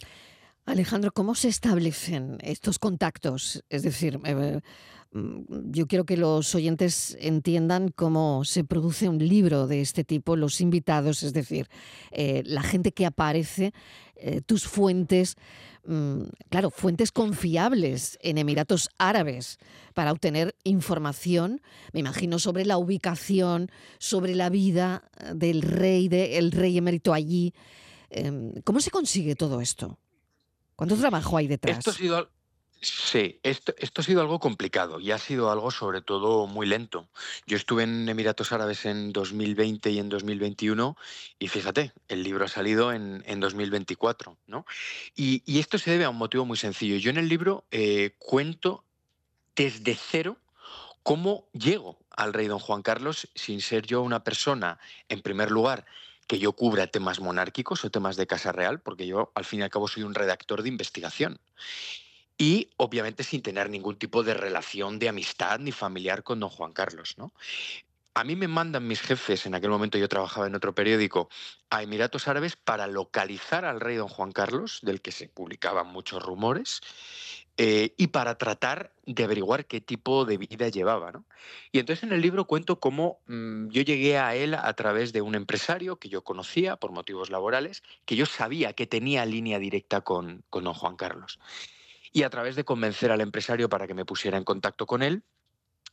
Alejandro, 0.65 1.11
¿cómo 1.11 1.35
se 1.35 1.47
establecen 1.47 2.37
estos 2.41 2.79
contactos? 2.79 3.63
Es 3.69 3.83
decir, 3.83 4.19
eh, 4.25 4.61
Mm, 5.15 5.71
yo 5.71 5.87
quiero 5.87 6.05
que 6.05 6.17
los 6.17 6.53
oyentes 6.55 7.17
entiendan 7.21 7.87
cómo 7.89 8.43
se 8.43 8.65
produce 8.65 9.07
un 9.07 9.17
libro 9.17 9.65
de 9.65 9.79
este 9.79 10.03
tipo, 10.03 10.35
los 10.35 10.59
invitados, 10.59 11.23
es 11.23 11.31
decir, 11.31 11.69
eh, 12.11 12.43
la 12.45 12.61
gente 12.61 12.91
que 12.91 13.05
aparece, 13.05 13.73
eh, 14.17 14.41
tus 14.41 14.67
fuentes, 14.67 15.35
mm, 15.85 16.23
claro, 16.49 16.69
fuentes 16.69 17.13
confiables 17.13 18.17
en 18.21 18.37
Emiratos 18.37 18.89
Árabes 18.97 19.57
para 19.93 20.11
obtener 20.11 20.53
información, 20.65 21.61
me 21.93 22.01
imagino, 22.01 22.37
sobre 22.37 22.65
la 22.65 22.77
ubicación, 22.77 23.71
sobre 23.99 24.35
la 24.35 24.49
vida 24.49 25.09
del 25.33 25.61
rey, 25.61 26.09
del 26.09 26.51
rey 26.51 26.77
emérito 26.77 27.13
allí. 27.13 27.53
Eh, 28.09 28.61
¿Cómo 28.65 28.81
se 28.81 28.91
consigue 28.91 29.35
todo 29.35 29.61
esto? 29.61 29.97
¿Cuánto 30.75 30.95
trabajo 30.97 31.37
hay 31.37 31.47
detrás? 31.47 31.77
Esto 31.77 31.91
ha 31.91 31.93
sido 31.93 32.29
Sí, 32.81 33.39
esto, 33.41 33.73
esto, 33.79 34.01
ha 34.01 34.03
sido 34.03 34.21
algo 34.21 34.39
complicado 34.39 34.99
y 34.99 35.11
ha 35.11 35.17
sido 35.17 35.49
algo 35.49 35.71
sobre 35.71 36.01
todo 36.01 36.45
muy 36.45 36.67
lento. 36.67 37.09
Yo 37.47 37.57
estuve 37.57 37.81
en 37.83 38.07
Emiratos 38.07 38.51
Árabes 38.51 38.85
en 38.85 39.11
2020 39.11 39.89
y 39.89 39.97
en 39.97 40.09
2021 40.09 40.95
y 41.39 41.47
fíjate, 41.47 41.93
el 42.09 42.21
libro 42.21 42.45
ha 42.45 42.47
salido 42.47 42.93
en, 42.93 43.23
en 43.25 43.39
2024, 43.39 44.37
¿no? 44.45 44.67
Y, 45.15 45.41
y, 45.47 45.59
esto 45.59 45.79
se 45.79 45.89
debe 45.89 46.03
a 46.03 46.11
un 46.11 46.17
motivo 46.17 46.45
muy 46.45 46.57
sencillo. 46.57 46.97
Yo 46.97 47.09
en 47.09 47.17
el 47.17 47.27
libro 47.27 47.65
eh, 47.71 48.13
cuento 48.19 48.83
desde 49.55 49.95
cero 49.95 50.37
cómo 51.01 51.47
llego 51.53 51.97
al 52.11 52.33
rey 52.33 52.47
don 52.47 52.59
Juan 52.59 52.83
Carlos 52.83 53.29
sin 53.33 53.61
ser 53.61 53.87
yo 53.87 54.01
una 54.01 54.23
persona, 54.23 54.79
en 55.09 55.21
primer 55.21 55.49
lugar, 55.49 55.85
que 56.27 56.39
yo 56.39 56.53
cubra 56.53 56.87
temas 56.87 57.19
monárquicos 57.19 57.85
o 57.85 57.91
temas 57.91 58.15
de 58.15 58.27
Casa 58.27 58.51
Real, 58.51 58.79
porque 58.79 59.07
yo 59.07 59.31
al 59.35 59.45
fin 59.45 59.59
y 59.59 59.63
al 59.63 59.69
cabo 59.69 59.87
soy 59.87 60.03
un 60.03 60.15
redactor 60.15 60.63
de 60.63 60.69
investigación 60.69 61.39
y 62.37 62.69
obviamente 62.77 63.23
sin 63.23 63.41
tener 63.41 63.69
ningún 63.69 63.95
tipo 63.95 64.23
de 64.23 64.33
relación 64.33 64.99
de 64.99 65.09
amistad 65.09 65.59
ni 65.59 65.71
familiar 65.71 66.23
con 66.23 66.39
don 66.39 66.49
Juan 66.49 66.73
Carlos. 66.73 67.15
¿no? 67.17 67.31
A 68.15 68.23
mí 68.23 68.37
me 68.37 68.47
mandan 68.47 68.87
mis 68.87 69.01
jefes, 69.01 69.45
en 69.45 69.55
aquel 69.55 69.69
momento 69.69 69.97
yo 69.97 70.07
trabajaba 70.07 70.47
en 70.47 70.55
otro 70.55 70.73
periódico, 70.73 71.29
a 71.69 71.83
Emiratos 71.83 72.29
Árabes 72.29 72.55
para 72.55 72.87
localizar 72.87 73.65
al 73.65 73.81
rey 73.81 73.97
don 73.97 74.07
Juan 74.07 74.31
Carlos, 74.31 74.79
del 74.83 75.01
que 75.01 75.11
se 75.11 75.27
publicaban 75.27 75.87
muchos 75.87 76.23
rumores, 76.23 76.79
eh, 77.57 77.93
y 77.97 78.07
para 78.07 78.37
tratar 78.37 78.93
de 79.05 79.25
averiguar 79.25 79.65
qué 79.65 79.81
tipo 79.81 80.23
de 80.23 80.37
vida 80.37 80.69
llevaba. 80.69 81.11
¿no? 81.11 81.25
Y 81.73 81.79
entonces 81.79 82.03
en 82.03 82.13
el 82.13 82.21
libro 82.21 82.47
cuento 82.47 82.79
cómo 82.79 83.19
mm, 83.27 83.67
yo 83.67 83.81
llegué 83.81 84.17
a 84.17 84.33
él 84.33 84.53
a 84.53 84.73
través 84.73 85.11
de 85.11 85.21
un 85.21 85.35
empresario 85.35 85.97
que 85.97 86.07
yo 86.07 86.23
conocía 86.23 86.77
por 86.77 86.93
motivos 86.93 87.29
laborales, 87.29 87.83
que 88.05 88.15
yo 88.15 88.25
sabía 88.25 88.71
que 88.71 88.87
tenía 88.87 89.25
línea 89.25 89.59
directa 89.59 90.01
con, 90.01 90.45
con 90.49 90.63
don 90.63 90.73
Juan 90.73 90.95
Carlos. 90.95 91.37
Y 92.13 92.23
a 92.23 92.29
través 92.29 92.55
de 92.55 92.63
convencer 92.63 93.11
al 93.11 93.19
empresario 93.19 93.67
para 93.67 93.87
que 93.87 93.93
me 93.93 94.05
pusiera 94.05 94.37
en 94.37 94.45
contacto 94.45 94.85
con 94.85 95.03
él, 95.03 95.23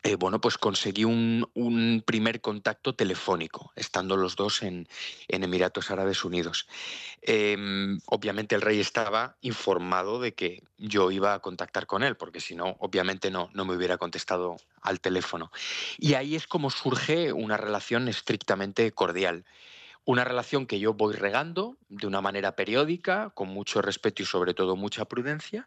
eh, 0.05 0.17
bueno, 0.17 0.41
pues 0.41 0.59
conseguí 0.59 1.05
un, 1.05 2.03
primer 2.05 2.41
contacto 2.41 2.95
telefónico, 2.95 3.73
estando 3.77 4.17
los 4.17 4.35
dos 4.35 4.63
en, 4.63 4.89
Emiratos 5.29 5.91
Árabes 5.91 6.25
Unidos. 6.25 6.67
Em, 7.23 8.01
obviamente 8.07 8.55
el 8.57 8.63
rey 8.63 8.81
estaba 8.81 9.37
informado 9.43 10.21
de 10.21 10.35
que 10.35 10.63
yo 10.77 11.11
iba 11.13 11.35
a 11.35 11.39
contactar 11.39 11.87
con 11.87 12.03
él, 12.03 12.17
porque 12.17 12.41
si 12.41 12.57
no, 12.57 12.77
obviamente 12.81 13.31
no 13.31 13.49
me 13.53 13.75
hubiera 13.77 13.97
contestado 13.97 14.57
al 14.81 15.01
teléfono. 15.01 15.53
Y 15.99 16.15
ahí 16.15 16.35
es 16.35 16.49
como 16.49 16.71
surge 16.71 17.33
una 17.33 17.57
relación 17.57 18.09
estrictamente 18.09 18.91
cordial. 18.93 19.45
Una 20.05 20.25
relación 20.25 20.67
que 20.67 20.81
yo 20.81 20.95
voy 20.95 21.15
regando 21.15 21.77
de 21.89 22.07
una 22.07 22.21
manera 22.21 22.57
periódica, 22.57 23.31
con 23.31 23.49
mucho 23.49 23.83
respeto 23.83 24.23
y 24.23 24.27
sobre 24.27 24.53
todo 24.53 24.75
mucha 24.75 25.05
prudencia. 25.05 25.67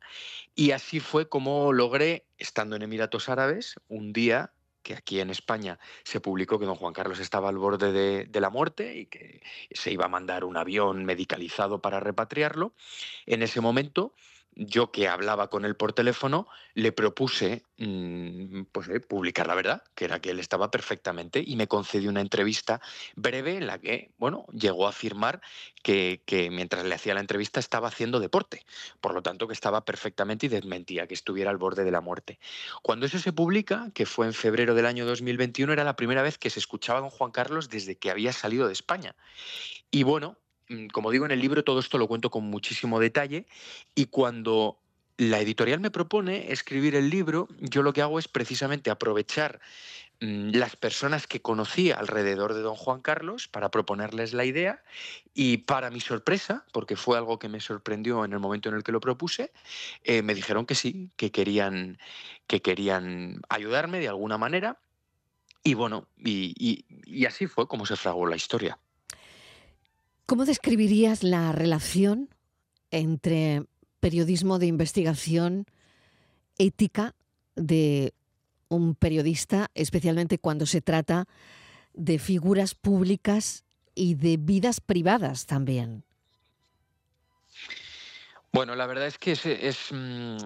Y 0.56 0.72
así 0.72 1.00
fue 1.00 1.30
como 1.30 1.72
logré, 1.72 2.26
estando 2.38 2.76
en 2.76 2.82
Emiratos 2.82 3.30
Árabes, 3.30 3.76
un 3.88 4.12
día 4.12 4.52
que 4.86 4.94
aquí 4.94 5.20
en 5.20 5.32
España 5.32 5.80
se 6.04 6.22
publicó 6.22 6.60
que 6.60 6.66
don 6.66 6.76
Juan 6.76 6.94
Carlos 6.94 7.20
estaba 7.20 7.50
al 7.50 7.58
borde 7.58 7.92
de, 7.92 8.40
la 8.40 8.52
muerte 8.52 8.96
y 8.96 9.08
que 9.08 9.42
se 9.72 9.92
iba 9.92 10.06
a 10.06 10.10
mandar 10.10 10.46
un 10.46 10.58
avión 10.58 11.06
medicalizado 11.06 11.82
para 11.82 12.00
repatriarlo. 12.00 12.76
En 13.26 13.42
ese 13.42 13.62
momento 13.62 14.14
yo 14.56 14.92
que 14.92 15.08
hablaba 15.08 15.50
con 15.50 15.66
él 15.66 15.76
por 15.76 15.94
teléfono, 15.94 16.48
le 16.74 16.92
propuse 16.92 17.64
mm, 17.78 18.64
pues, 18.72 18.88
eh, 18.90 19.00
publicar 19.00 19.48
la 19.48 19.56
verdad, 19.56 19.84
que 19.96 20.06
era 20.06 20.20
que 20.20 20.32
él 20.32 20.40
estaba 20.40 20.72
perfectamente, 20.72 21.44
y 21.46 21.56
me 21.56 21.68
concedió 21.68 22.10
una 22.10 22.22
entrevista 22.22 22.82
breve 23.16 23.58
en 23.58 23.68
la 23.68 23.80
que, 23.80 24.12
bueno, 24.18 24.46
llegó 24.52 24.88
a 24.88 24.90
afirmar 24.90 25.42
que, 25.84 26.24
que, 26.26 26.50
mientras 26.50 26.86
le 26.86 26.96
hacía 26.96 27.14
la 27.14 27.20
entrevista 27.20 27.60
estaba 27.60 27.90
haciendo 27.90 28.20
deporte, 28.20 28.66
por 29.02 29.14
lo 29.14 29.22
tanto 29.22 29.48
que 29.48 29.54
estaba 29.54 29.84
perfectamente 29.84 30.46
y 30.46 30.50
desmentía 30.50 31.08
que 31.08 31.14
estuviera 31.14 31.52
al 31.52 31.58
borde 31.58 31.84
de 31.84 31.92
la 31.92 32.02
muerte. 32.02 32.40
Cuando 32.82 33.06
eso 33.06 33.20
se 33.20 33.34
publica, 33.34 33.92
que 33.94 34.06
fue 34.06 34.26
en 34.26 34.34
febrero 34.34 34.76
del 34.76 34.86
año 34.86 35.06
2021, 35.06 35.74
era 35.74 35.84
la 35.84 35.96
primera 35.96 36.22
vez 36.22 36.38
que 36.38 36.50
se 36.50 36.60
escuchaba 36.60 37.00
a 37.00 37.02
don 37.02 37.10
Juan 37.10 37.32
Carlos 37.32 37.70
desde 37.70 37.98
que 37.98 38.10
había 38.10 38.34
salido 38.34 38.68
de 38.68 38.74
España. 38.74 39.16
Y 39.92 40.04
bueno, 40.04 40.38
como 40.92 41.12
digo 41.12 41.26
en 41.26 41.32
el 41.32 41.40
libro, 41.40 41.64
todo 41.64 41.80
esto 41.80 41.98
lo 41.98 42.08
cuento 42.08 42.30
con 42.30 42.46
muchísimo 42.46 43.00
detalle 43.00 43.46
y 43.94 44.06
cuando 44.06 44.80
la 45.18 45.40
editorial 45.40 45.80
me 45.80 45.92
propone 45.92 46.52
escribir 46.52 46.96
el 46.96 47.10
libro, 47.10 47.48
yo 47.60 47.84
lo 47.84 47.94
que 47.94 48.02
hago 48.02 48.20
es 48.20 48.28
precisamente 48.28 48.90
aprovechar 48.90 49.62
mm, 50.20 50.50
las 50.52 50.76
personas 50.76 51.28
que 51.28 51.42
conocí 51.42 51.92
alrededor 51.92 52.54
de 52.54 52.62
don 52.62 52.76
Juan 52.76 53.02
Carlos 53.02 53.48
para 53.48 53.72
proponerles 53.72 54.34
la 54.34 54.44
idea 54.44 54.84
y 55.34 55.58
para 55.58 55.90
mi 55.90 56.02
sorpresa, 56.02 56.66
porque 56.74 56.96
fue 56.98 57.18
algo 57.18 57.40
que 57.40 57.50
me 57.50 57.62
sorprendió 57.62 58.26
en 58.26 58.34
el 58.34 58.40
momento 58.40 58.70
en 58.70 58.76
el 58.76 58.84
que 58.84 58.92
lo 58.92 59.00
propuse, 59.00 59.54
eh, 60.04 60.22
me 60.22 60.36
dijeron 60.36 60.66
que 60.66 60.76
sí, 60.76 61.12
que 61.16 61.32
querían, 61.32 61.98
que 62.48 62.62
querían 62.62 63.42
ayudarme 63.50 64.00
de 64.00 64.10
alguna 64.10 64.38
manera 64.38 64.80
y 65.64 65.74
bueno, 65.74 66.08
y 66.18 67.26
así 67.26 67.48
fue 67.48 67.68
como 67.68 67.86
se 67.88 67.96
fragó 67.96 68.28
la 68.28 68.36
historia. 68.36 68.78
¿Cómo 70.26 70.46
describirías 70.46 71.22
la 71.22 71.52
relación 71.52 72.30
entre 72.90 73.64
periodismo 74.00 74.58
de 74.58 74.66
investigación, 74.66 75.68
ética 76.58 77.14
de 77.56 78.16
un 78.68 78.96
periodista, 78.96 79.70
especialmente 79.76 80.40
cuando 80.40 80.66
se 80.66 80.82
trata 80.82 81.28
de 81.94 82.18
figuras 82.18 82.74
públicas 82.74 83.66
y 83.94 84.16
de 84.16 84.38
vidas 84.38 84.82
privadas 84.82 85.46
también? 85.46 86.04
Bueno, 88.56 88.74
la 88.78 88.88
verdad 88.88 89.08
es 89.08 89.18
que 89.18 89.34
es, 89.34 89.92
mm, 89.92 90.38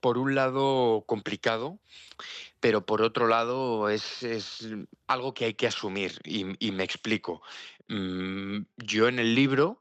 por 0.00 0.18
un 0.18 0.34
lado 0.34 1.04
complicado, 1.06 1.78
pero 2.58 2.84
por 2.84 3.02
otro 3.02 3.28
lado 3.28 3.88
es, 3.88 4.66
algo 5.06 5.32
que 5.32 5.44
hay 5.44 5.54
que 5.54 5.68
asumir 5.68 6.18
y 6.24 6.72
me 6.72 6.82
explico. 6.82 7.42
Mm, 7.86 8.62
yo 8.78 9.06
en 9.06 9.20
el 9.20 9.36
libro 9.36 9.80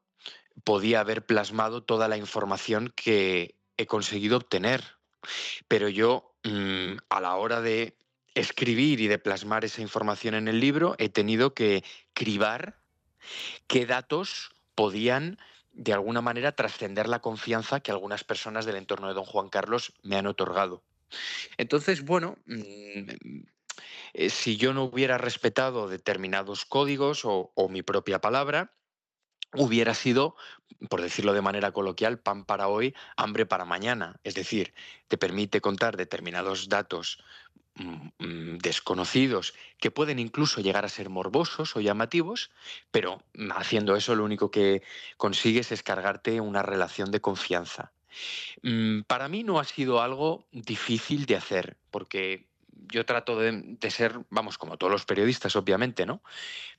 podía 0.63 0.99
haber 0.99 1.25
plasmado 1.25 1.81
toda 1.81 2.07
la 2.07 2.17
información 2.17 2.93
que 2.95 3.55
he 3.77 3.87
conseguido 3.87 4.37
obtener, 4.37 4.83
pero 5.67 5.89
yo 5.89 6.35
mm, 6.43 6.97
a 7.09 7.19
la 7.19 7.33
hora 7.35 7.61
de 7.61 7.97
escribir 8.35 9.01
y 9.01 9.07
de 9.07 9.17
plasmar 9.17 9.65
esa 9.65 9.81
información 9.81 10.35
en 10.35 10.47
el 10.47 10.59
libro 10.59 10.93
he 10.99 11.09
tenido 11.09 11.55
que 11.55 11.83
cribar 12.13 12.77
qué 13.65 13.87
datos 13.87 14.51
podían 14.75 15.39
de 15.75 15.93
alguna 15.93 16.21
manera 16.21 16.53
trascender 16.53 17.07
la 17.07 17.19
confianza 17.19 17.81
que 17.81 17.91
algunas 17.91 18.23
personas 18.23 18.65
del 18.65 18.77
entorno 18.77 19.09
de 19.09 19.13
don 19.13 19.25
Juan 19.25 19.49
Carlos 19.49 19.93
me 20.03 20.15
han 20.15 20.25
otorgado. 20.25 20.83
Entonces, 21.57 22.03
bueno, 22.03 22.37
mm, 22.45 23.43
eh, 24.13 24.29
si 24.29 24.57
yo 24.57 24.73
no 24.73 24.85
hubiera 24.85 25.17
respetado 25.17 25.87
determinados 25.89 26.65
códigos 26.65 27.21
o, 27.23 27.51
mi 27.69 27.81
propia 27.81 28.19
palabra, 28.19 28.73
hubiera 29.53 29.93
sido, 29.93 30.35
por 30.89 31.01
decirlo 31.01 31.33
de 31.33 31.41
manera 31.41 31.71
coloquial, 31.71 32.19
pan 32.19 32.45
para 32.45 32.67
hoy, 32.67 32.95
hambre 33.17 33.45
para 33.45 33.65
mañana. 33.65 34.19
Es 34.23 34.33
decir, 34.33 34.73
te 35.09 35.17
permite 35.17 35.61
contar 35.61 35.97
determinados 35.97 36.69
datos 36.69 37.19
desconocidos 38.59 39.53
que 39.79 39.91
pueden 39.91 40.19
incluso 40.19 40.61
llegar 40.61 40.85
a 40.85 40.89
ser 40.89 41.09
morbosos 41.09 41.75
o 41.75 41.81
llamativos, 41.81 42.49
pero 42.91 43.21
haciendo 43.53 43.95
eso 43.95 44.15
lo 44.15 44.23
único 44.23 44.49
que 44.49 44.81
consigues 45.17 45.71
es 45.71 45.83
cargarte 45.83 46.39
una 46.39 46.61
relación 46.61 47.11
de 47.11 47.21
confianza. 47.21 47.91
Mm, 48.61 49.01
para 49.01 49.27
mí 49.27 49.43
no 49.43 49.59
ha 49.59 49.65
sido 49.65 50.01
algo 50.01 50.47
difícil 50.51 51.25
de 51.25 51.35
hacer, 51.35 51.77
porque 51.91 52.47
yo 52.91 53.05
trato 53.05 53.39
de, 53.39 53.77
ser, 53.89 54.19
vamos, 54.29 54.57
como 54.57 54.77
todos 54.77 54.91
los 54.91 55.05
periodistas, 55.05 55.55
obviamente, 55.55 56.05
¿no? 56.05 56.21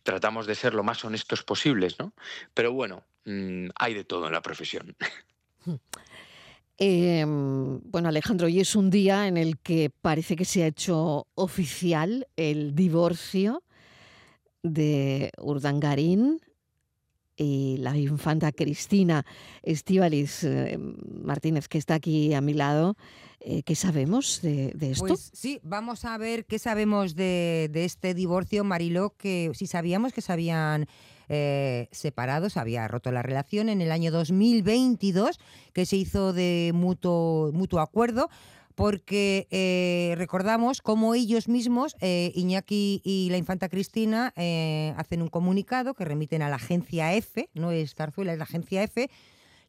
Tratamos 0.02 0.46
de 0.46 0.54
ser 0.54 0.74
lo 0.74 0.82
más 0.82 1.04
honestos 1.04 1.42
posibles, 1.42 1.98
¿no? 1.98 2.12
Pero 2.54 2.72
bueno, 2.72 3.04
mm, 3.24 3.68
hay 3.74 3.94
de 3.94 4.04
todo 4.04 4.26
en 4.26 4.32
la 4.32 4.42
profesión. 4.42 4.96
Em, 6.78 7.80
bueno, 7.84 8.08
Alejandro, 8.08 8.46
hoy 8.46 8.60
es 8.60 8.76
un 8.76 8.90
día 8.90 9.28
en 9.28 9.38
el 9.38 9.58
que 9.58 9.90
parece 9.90 10.36
que 10.36 10.44
se 10.44 10.62
ha 10.62 10.66
hecho 10.66 11.26
oficial 11.34 12.28
el 12.36 12.74
divorcio 12.74 13.62
de 14.62 15.30
Urdangarín 15.38 16.40
y 17.34 17.76
la 17.78 17.96
infanta 17.96 18.52
Cristina 18.52 19.24
Estíbaliz 19.62 20.44
eh, 20.44 20.78
Martínez, 20.78 21.68
que 21.68 21.78
está 21.78 21.94
aquí 21.94 22.34
a 22.34 22.42
mi 22.42 22.52
lado. 22.52 22.96
Eh, 23.40 23.62
¿Qué 23.62 23.74
sabemos 23.74 24.40
de, 24.42 24.74
esto? 24.80 25.06
Pues 25.06 25.30
sí, 25.32 25.60
vamos 25.62 26.04
a 26.04 26.18
ver 26.18 26.44
qué 26.44 26.58
sabemos 26.58 27.14
de, 27.14 27.70
este 27.74 28.12
divorcio, 28.12 28.64
Mariló, 28.64 29.14
que 29.16 29.50
si 29.54 29.66
sabíamos 29.66 30.12
que 30.12 30.20
se 30.20 30.32
habían 30.32 30.86
eh, 31.28 31.88
separado, 31.92 32.50
se 32.50 32.60
había 32.60 32.86
roto 32.88 33.12
la 33.12 33.22
relación 33.22 33.68
en 33.68 33.80
el 33.80 33.92
año 33.92 34.10
2022, 34.10 35.38
que 35.72 35.86
se 35.86 35.96
hizo 35.96 36.32
de 36.32 36.72
mutuo, 36.74 37.50
mutuo 37.52 37.80
acuerdo 37.80 38.28
porque 38.74 39.48
eh, 39.50 40.14
recordamos 40.18 40.82
cómo 40.82 41.14
ellos 41.14 41.48
mismos, 41.48 41.96
eh, 42.02 42.30
Iñaki 42.34 43.00
y 43.04 43.28
la 43.30 43.38
infanta 43.38 43.70
Cristina, 43.70 44.34
hacen 44.98 45.22
un 45.22 45.28
comunicado 45.28 45.94
que 45.94 46.04
remiten 46.04 46.42
a 46.42 46.50
la 46.50 46.56
agencia 46.56 47.14
F, 47.14 47.48
no 47.54 47.70
es 47.70 47.94
Zarzuela, 47.94 48.32
es 48.32 48.38
la 48.38 48.44
agencia 48.44 48.82
F, 48.82 49.08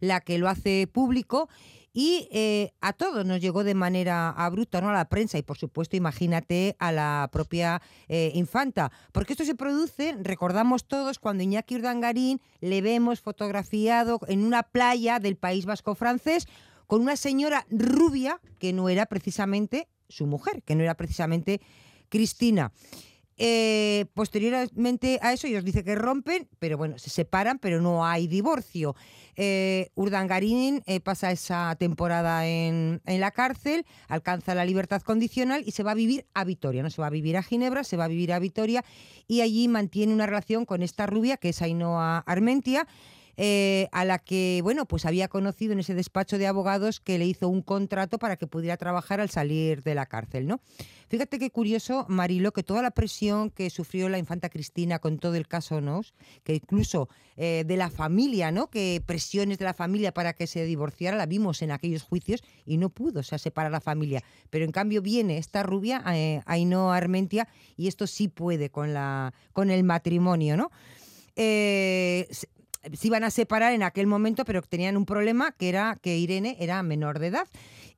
la 0.01 0.19
que 0.19 0.37
lo 0.37 0.49
hace 0.49 0.87
público 0.87 1.47
y 2.00 2.30
a 2.80 2.94
todos 2.94 3.25
nos 3.25 3.42
llegó 3.42 3.63
de 3.63 3.74
manera 3.74 4.30
abrupta, 4.30 4.82
¿no? 4.82 4.89
A 4.89 4.94
la 4.94 5.10
prensa 5.10 5.39
y, 5.39 5.42
por 5.42 5.58
supuesto, 5.58 5.96
imagínate 5.96 6.75
a 6.77 6.92
la 6.92 7.27
propia 7.32 7.82
infanta. 8.08 8.92
Porque 9.12 9.34
esto 9.34 9.44
se 9.44 9.56
produce, 9.56 10.16
recordamos 10.22 10.88
todos, 10.88 11.18
cuando 11.18 11.42
Iñaki 11.42 11.77
Urdangarín 11.77 12.39
le 12.62 12.82
vemos 12.82 13.20
fotografiado 13.22 14.20
en 14.27 14.46
una 14.46 14.62
playa 14.62 15.18
del 15.18 15.38
País 15.38 15.66
Vasco 15.66 15.96
francés 15.96 16.48
con 16.86 17.01
una 17.01 17.16
señora 17.16 17.66
rubia 17.72 18.42
que 18.60 18.74
no 18.74 18.89
era 18.89 19.08
precisamente 19.08 19.88
su 20.08 20.27
mujer, 20.27 20.62
que 20.62 20.75
no 20.75 20.84
era 20.84 20.94
precisamente 20.94 21.62
Cristina. 22.10 22.74
Eh, 23.39 24.06
posteriormente 24.15 25.20
a 25.22 25.32
eso, 25.32 25.46
ellos 25.46 25.63
dicen 25.63 25.84
que 25.84 25.96
rompen, 25.96 26.48
pero 26.58 26.77
bueno, 26.77 26.98
se 26.98 27.12
separan, 27.12 27.60
pero 27.60 27.82
no 27.82 28.06
hay 28.06 28.27
divorcio. 28.27 28.96
Eh, 29.36 29.91
Urdangarín 29.94 30.82
eh, 30.88 31.00
pasa 31.00 31.32
esa 31.32 31.75
temporada 31.75 32.48
en, 32.48 33.01
en, 33.06 33.20
la 33.20 33.29
cárcel, 33.29 33.86
alcanza 34.08 34.56
la 34.56 34.65
libertad 34.65 35.03
condicional 35.03 35.63
y 35.65 35.72
se 35.72 35.84
va 35.84 35.91
a 35.91 35.96
vivir 35.96 36.25
a 36.34 36.44
Vitoria. 36.44 36.82
No 36.82 36.89
se 36.89 37.01
va 37.01 37.08
a 37.08 37.12
vivir 37.12 37.38
a 37.38 37.44
Ginebra, 37.44 37.84
se 37.84 37.98
va 37.98 38.06
a 38.06 38.08
vivir 38.08 38.34
a 38.34 38.39
Vitoria 38.39 38.84
y 39.27 39.41
allí 39.41 39.67
mantiene 39.67 40.13
una 40.13 40.25
relación 40.25 40.65
con 40.65 40.82
esta 40.82 41.06
rubia 41.06 41.38
que 41.38 41.50
es 41.50 41.62
Ainhoa 41.62 42.20
Armentia. 42.20 42.88
Eh, 43.39 43.88
a 43.91 44.03
la 44.03 44.17
que, 44.17 44.62
bueno, 44.63 44.88
pues 44.88 45.06
había 45.06 45.27
conocido 45.27 45.74
en 45.74 45.79
ese 45.79 45.94
despacho 45.94 46.39
de 46.39 46.48
abogados 46.48 47.00
que 47.00 47.20
le 47.20 47.27
hizo 47.27 47.48
un 47.50 47.62
contrato 47.62 48.17
para 48.17 48.36
que 48.36 48.48
pudiera 48.48 48.77
trabajar 48.77 49.22
al 49.22 49.29
salir 49.29 49.84
de 49.84 49.94
la 49.94 50.08
cárcel, 50.08 50.48
¿no? 50.48 50.60
Fíjate 51.08 51.38
qué 51.38 51.51
curioso, 51.51 52.06
Marilo, 52.10 52.51
que 52.51 52.63
toda 52.63 52.82
la 52.82 52.89
presión 52.89 53.51
que 53.51 53.70
sufrió 53.70 54.10
la 54.10 54.17
infanta 54.17 54.50
Cristina 54.50 54.98
con 54.98 55.20
todo 55.20 55.36
el 55.36 55.48
caso 55.48 55.82
Nos, 55.82 56.15
que 56.44 56.56
incluso 56.56 57.10
eh, 57.38 57.63
de 57.65 57.77
la 57.77 57.91
familia, 57.91 58.51
¿no? 58.51 58.72
Que 58.72 59.03
presiones 59.06 59.60
de 59.60 59.65
la 59.65 59.75
familia 59.75 60.12
para 60.12 60.34
que 60.34 60.48
se 60.48 60.65
divorciara, 60.65 61.15
la 61.15 61.27
vimos 61.27 61.62
en 61.62 61.70
aquellos 61.70 62.01
juicios 62.01 62.44
y 62.65 62.77
no 62.77 62.89
pudo, 62.89 63.20
o 63.20 63.24
sea, 63.24 63.38
separar 63.38 63.72
la 63.72 63.82
familia. 63.82 64.24
Pero 64.50 64.65
en 64.65 64.72
cambio 64.72 65.03
viene 65.03 65.38
esta 65.38 65.62
rubia, 65.62 66.03
eh, 66.08 66.41
Ainhoa 66.48 66.98
Armentia, 66.98 67.48
y 67.77 67.88
esto 67.88 68.08
sí 68.08 68.29
puede 68.29 68.72
con, 68.72 68.96
la, 68.96 69.34
con 69.53 69.70
el 69.70 69.84
matrimonio, 69.84 70.58
¿no? 70.58 70.72
Eh, 71.36 72.27
se 72.93 73.07
iban 73.07 73.24
a 73.24 73.31
separar 73.31 73.74
en 73.74 73.84
aquel 73.84 74.07
momento, 74.07 74.46
pero 74.46 74.62
tenían 74.62 74.98
un 74.98 75.05
problema 75.05 75.51
que 75.51 75.69
era 75.69 75.98
que 76.01 76.17
Irene 76.17 76.57
era 76.60 76.81
menor 76.84 77.19
de 77.19 77.27
edad. 77.27 77.48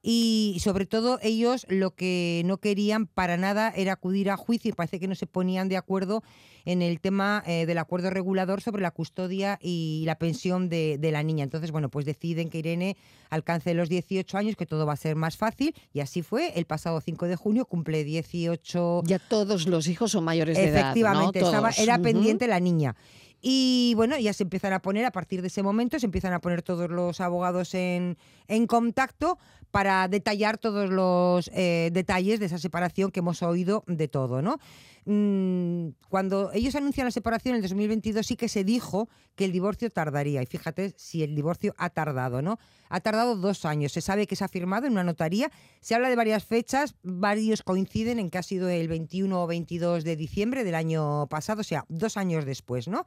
Y 0.01 0.57
sobre 0.61 0.85
todo 0.85 1.19
ellos 1.21 1.65
lo 1.69 1.91
que 1.91 2.41
no 2.45 2.57
querían 2.57 3.05
para 3.05 3.35
nada 3.35 3.73
era 3.75 3.93
acudir 3.93 4.29
a 4.29 4.37
juicio 4.37 4.69
y 4.69 4.73
parece 4.73 4.99
que 4.99 5.09
no 5.09 5.15
se 5.15 5.27
ponían 5.27 5.67
de 5.67 5.75
acuerdo 5.75 6.23
en 6.63 6.81
el 6.81 7.01
tema 7.01 7.43
eh, 7.45 7.65
del 7.65 7.77
acuerdo 7.79 8.09
regulador 8.09 8.61
sobre 8.61 8.81
la 8.81 8.91
custodia 8.91 9.59
y 9.61 10.03
la 10.05 10.15
pensión 10.15 10.69
de, 10.69 10.97
de, 10.99 11.11
la 11.11 11.23
niña. 11.23 11.43
Entonces, 11.43 11.71
bueno, 11.71 11.89
pues 11.89 12.05
deciden 12.05 12.49
que 12.49 12.59
Irene 12.59 12.95
alcance 13.29 13.73
los 13.73 13.89
18 13.89 14.37
años, 14.37 14.55
que 14.55 14.65
todo 14.65 14.85
va 14.85 14.93
a 14.93 14.97
ser 14.97 15.15
más 15.15 15.35
fácil 15.35 15.75
y 15.93 15.99
así 15.99 16.21
fue. 16.21 16.53
El 16.55 16.65
pasado 16.65 17.01
5 17.01 17.27
de 17.27 17.35
junio 17.35 17.65
cumple 17.65 18.03
18. 18.03 19.03
Ya 19.05 19.19
todos 19.19 19.67
los 19.67 19.87
hijos 19.87 20.11
son 20.11 20.23
mayores 20.23 20.57
de 20.57 20.65
edad. 20.65 20.91
Efectivamente, 20.91 21.39
estaba, 21.39 21.71
era 21.71 21.95
uh 21.95 21.99
-huh. 21.99 22.03
pendiente 22.03 22.47
la 22.47 22.59
niña. 22.59 22.95
Y 23.41 23.93
bueno, 23.95 24.17
ya 24.17 24.33
se 24.33 24.43
empiezan 24.43 24.73
a 24.73 24.81
poner, 24.81 25.05
a 25.05 25.11
partir 25.11 25.41
de 25.41 25.47
ese 25.47 25.63
momento, 25.63 25.99
se 25.99 26.05
empiezan 26.05 26.33
a 26.33 26.39
poner 26.39 26.61
todos 26.61 26.89
los 26.89 27.21
abogados 27.21 27.73
en, 27.73 28.17
en 28.47 28.67
contacto 28.67 29.37
para 29.71 30.07
detallar 30.07 30.57
todos 30.57 30.89
los 30.89 31.49
eh, 31.53 31.89
detalles 31.93 32.39
de 32.39 32.47
esa 32.47 32.57
separación 32.57 33.11
que 33.11 33.19
hemos 33.19 33.43
oído 33.43 33.83
de 33.87 34.07
todo, 34.07 34.41
¿no? 34.41 34.57
Mm, 35.05 35.95
cuando 36.09 36.51
ellos 36.53 36.75
anuncian 36.75 37.05
la 37.05 37.11
separación 37.11 37.55
en 37.55 37.57
el 37.57 37.61
2022 37.63 38.25
sí 38.25 38.35
que 38.35 38.49
se 38.49 38.63
dijo 38.63 39.09
que 39.35 39.45
el 39.45 39.51
divorcio 39.51 39.89
tardaría. 39.89 40.41
Y 40.43 40.45
fíjate 40.45 40.93
si 40.97 41.23
el 41.23 41.35
divorcio 41.35 41.73
ha 41.77 41.89
tardado, 41.89 42.41
¿no? 42.41 42.59
Ha 42.89 42.99
tardado 42.99 43.35
dos 43.35 43.65
años. 43.65 43.91
Se 43.91 44.01
sabe 44.01 44.27
que 44.27 44.35
se 44.35 44.43
ha 44.43 44.47
firmado 44.47 44.85
en 44.85 44.93
una 44.93 45.03
notaría. 45.03 45.51
Se 45.79 45.95
habla 45.95 46.09
de 46.09 46.15
varias 46.15 46.43
fechas. 46.43 46.95
Varios 47.01 47.63
coinciden 47.63 48.19
en 48.19 48.29
que 48.29 48.37
ha 48.37 48.43
sido 48.43 48.69
el 48.69 48.87
21 48.87 49.41
o 49.41 49.47
22 49.47 50.03
de 50.03 50.15
diciembre 50.15 50.63
del 50.63 50.75
año 50.75 51.27
pasado, 51.27 51.61
o 51.61 51.63
sea, 51.63 51.85
dos 51.87 52.17
años 52.17 52.45
después, 52.45 52.87
¿no? 52.87 53.05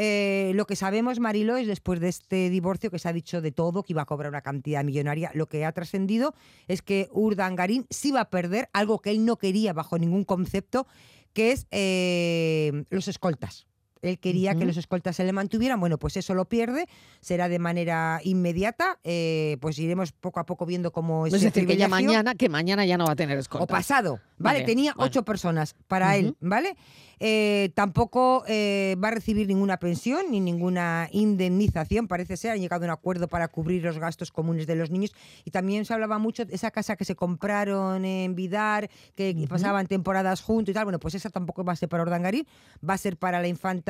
Eh, 0.00 0.52
lo 0.54 0.64
que 0.64 0.76
sabemos, 0.76 1.18
Marilo, 1.18 1.56
es 1.56 1.66
después 1.66 1.98
de 1.98 2.08
este 2.08 2.50
divorcio 2.50 2.88
que 2.88 3.00
se 3.00 3.08
ha 3.08 3.12
dicho 3.12 3.40
de 3.40 3.50
todo, 3.50 3.82
que 3.82 3.94
iba 3.94 4.02
a 4.02 4.06
cobrar 4.06 4.30
una 4.30 4.42
cantidad 4.42 4.84
millonaria, 4.84 5.32
lo 5.34 5.48
que 5.48 5.64
ha 5.64 5.72
trascendido 5.72 6.36
es 6.68 6.82
que 6.82 7.08
Urdangarín 7.10 7.84
sí 7.90 8.12
va 8.12 8.20
a 8.20 8.30
perder 8.30 8.70
algo 8.72 9.00
que 9.00 9.10
él 9.10 9.24
no 9.24 9.38
quería 9.38 9.72
bajo 9.72 9.98
ningún 9.98 10.22
concepto, 10.22 10.86
que 11.32 11.50
es 11.50 11.66
eh, 11.72 12.84
los 12.90 13.08
escoltas. 13.08 13.66
Él 14.02 14.18
quería 14.18 14.52
uh 14.52 14.54
-huh. 14.54 14.58
que 14.58 14.66
los 14.66 14.76
escoltas 14.76 15.16
se 15.16 15.24
le 15.24 15.32
mantuvieran, 15.32 15.80
bueno, 15.80 15.98
pues 15.98 16.16
eso 16.16 16.34
lo 16.34 16.46
pierde, 16.46 16.86
será 17.20 17.48
de 17.48 17.58
manera 17.58 18.20
inmediata, 18.24 18.98
eh, 19.04 19.56
pues 19.60 19.78
iremos 19.78 20.12
poco 20.12 20.40
a 20.40 20.46
poco 20.46 20.66
viendo 20.66 20.92
cómo 20.92 21.26
es. 21.26 21.34
Es 21.34 21.42
decir, 21.42 21.66
que 21.66 21.76
ya 21.76 21.88
mañana, 21.88 22.34
que 22.34 22.48
mañana 22.48 22.84
ya 22.86 22.96
no 22.96 23.06
va 23.06 23.12
a 23.12 23.16
tener 23.16 23.38
escoltas. 23.38 23.64
O 23.64 23.66
pasado, 23.66 24.20
¿vale? 24.38 24.60
vale 24.60 24.64
Tenía 24.64 24.94
ocho 24.96 25.24
personas 25.24 25.74
para 25.86 26.08
uh 26.08 26.10
-huh. 26.10 26.18
él, 26.18 26.36
¿vale? 26.40 26.76
Eh, 27.20 27.70
tampoco 27.74 28.44
eh, 28.46 28.96
va 29.02 29.08
a 29.08 29.10
recibir 29.10 29.48
ninguna 29.48 29.78
pensión 29.78 30.26
ni 30.30 30.40
ninguna 30.40 31.08
indemnización, 31.12 32.06
parece 32.06 32.36
ser. 32.36 32.52
Han 32.52 32.60
llegado 32.60 32.84
a 32.84 32.86
un 32.86 32.90
acuerdo 32.90 33.28
para 33.28 33.48
cubrir 33.48 33.82
los 33.82 33.98
gastos 33.98 34.30
comunes 34.30 34.66
de 34.66 34.76
los 34.76 34.90
niños. 34.90 35.12
Y 35.44 35.50
también 35.50 35.84
se 35.84 35.94
hablaba 35.94 36.18
mucho 36.18 36.44
de 36.44 36.54
esa 36.54 36.70
casa 36.70 36.96
que 36.96 37.04
se 37.04 37.16
compraron 37.16 38.04
en 38.04 38.34
Vidar, 38.34 38.88
que 39.16 39.30
uh 39.30 39.40
-huh. 39.40 39.48
pasaban 39.48 39.86
temporadas 39.86 40.42
juntos 40.42 40.70
y 40.70 40.74
tal. 40.74 40.84
Bueno, 40.84 41.00
pues 41.00 41.14
esa 41.14 41.30
tampoco 41.30 41.64
va 41.64 41.72
a 41.72 41.76
ser 41.76 41.88
para 41.88 42.02
Urdangarín, 42.04 42.46
va 42.88 42.94
a 42.94 42.98
ser 42.98 43.16
para 43.16 43.40
la 43.40 43.48
infanta. 43.48 43.87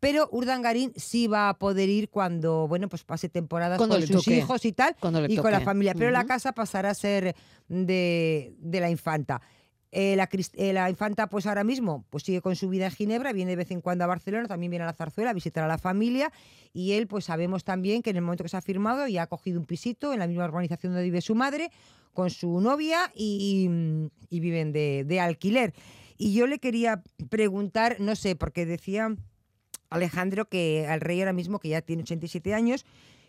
Pero 0.00 0.28
Urdangarín 0.30 0.92
sí 0.96 1.26
va 1.26 1.48
a 1.48 1.58
poder 1.58 1.88
ir 1.88 2.08
cuando, 2.08 2.68
bueno, 2.68 2.88
pues 2.88 3.04
pase 3.04 3.28
temporadas 3.28 3.78
cuando 3.78 3.96
con 3.96 4.06
sus 4.06 4.24
toque. 4.24 4.36
hijos 4.36 4.64
y 4.64 4.72
tal, 4.72 4.94
y 5.00 5.00
toque. 5.00 5.36
con 5.42 5.50
la 5.52 5.60
familia. 5.60 5.94
Pero 5.94 6.06
uh 6.06 6.10
-huh. 6.10 6.22
la 6.22 6.24
casa 6.24 6.52
pasará 6.52 6.90
a 6.90 6.94
ser 6.94 7.34
de, 7.68 8.54
de 8.58 8.80
la 8.80 8.90
infanta. 8.90 9.40
Eh, 9.90 10.16
la, 10.16 10.28
eh, 10.54 10.72
la, 10.74 10.90
infanta, 10.90 11.30
pues 11.30 11.46
ahora 11.46 11.64
mismo, 11.64 12.04
pues 12.10 12.22
sigue 12.22 12.42
con 12.42 12.54
su 12.56 12.68
vida 12.68 12.84
en 12.86 12.92
Ginebra, 12.92 13.32
viene 13.32 13.52
de 13.52 13.56
vez 13.56 13.70
en 13.70 13.80
cuando 13.80 14.04
a 14.04 14.06
Barcelona, 14.06 14.46
también 14.46 14.68
viene 14.70 14.82
a 14.82 14.86
la 14.86 14.92
Zarzuela 14.92 15.30
a 15.30 15.32
visitar 15.32 15.64
a 15.64 15.66
la 15.66 15.78
familia 15.78 16.30
y 16.74 16.92
él, 16.92 17.06
pues 17.06 17.24
sabemos 17.24 17.64
también 17.64 18.02
que 18.02 18.10
en 18.10 18.16
el 18.16 18.22
momento 18.22 18.44
que 18.44 18.50
se 18.50 18.58
ha 18.58 18.60
firmado 18.60 19.08
ya 19.08 19.22
ha 19.22 19.26
cogido 19.28 19.58
un 19.58 19.64
pisito 19.64 20.12
en 20.12 20.18
la 20.18 20.26
misma 20.26 20.44
organización 20.44 20.92
donde 20.92 21.04
vive 21.04 21.22
su 21.22 21.34
madre, 21.34 21.70
con 22.12 22.28
su 22.28 22.60
novia 22.60 23.10
y, 23.14 24.10
y, 24.30 24.36
y 24.36 24.40
viven 24.40 24.72
de, 24.72 25.04
de, 25.06 25.20
alquiler. 25.20 25.72
Y 26.18 26.34
yo 26.34 26.46
le 26.46 26.58
quería 26.58 27.02
preguntar, 27.30 27.96
no 27.98 28.14
sé, 28.14 28.36
porque 28.36 28.66
decía 28.66 29.16
Alejandro 29.90 30.48
que 30.48 30.86
al 30.88 31.00
rey 31.00 31.20
ahora 31.20 31.32
mismo, 31.32 31.58
que 31.58 31.68
ya 31.68 31.82
tiene 31.82 32.02
87 32.02 32.54
años, 32.54 32.84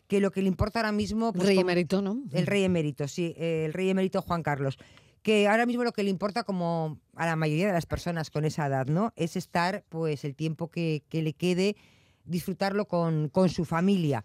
que 0.07 0.19
lo 0.19 0.31
que 0.31 0.41
le 0.41 0.47
importa 0.47 0.79
ahora 0.79 0.91
mismo... 0.91 1.33
Pues, 1.33 1.47
rey 1.47 1.59
emérito, 1.59 2.01
¿no? 2.01 2.21
El 2.31 2.47
rey 2.47 2.63
emérito, 2.63 3.07
sí, 3.07 3.35
el 3.37 3.73
rey 3.73 3.89
emérito 3.89 4.21
Juan 4.21 4.43
Carlos 4.43 4.77
que 5.21 5.47
ahora 5.47 5.65
mismo 5.65 5.83
lo 5.83 5.91
que 5.91 6.03
le 6.03 6.09
importa 6.09 6.43
como 6.43 6.99
a 7.15 7.25
la 7.25 7.35
mayoría 7.35 7.67
de 7.67 7.73
las 7.73 7.85
personas 7.85 8.29
con 8.29 8.45
esa 8.45 8.67
edad, 8.67 8.87
¿no? 8.87 9.13
Es 9.15 9.35
estar 9.35 9.83
pues 9.89 10.23
el 10.23 10.35
tiempo 10.35 10.69
que, 10.69 11.03
que 11.09 11.21
le 11.21 11.33
quede, 11.33 11.75
disfrutarlo 12.25 12.85
con, 12.85 13.29
con 13.29 13.49
su 13.49 13.65
familia. 13.65 14.23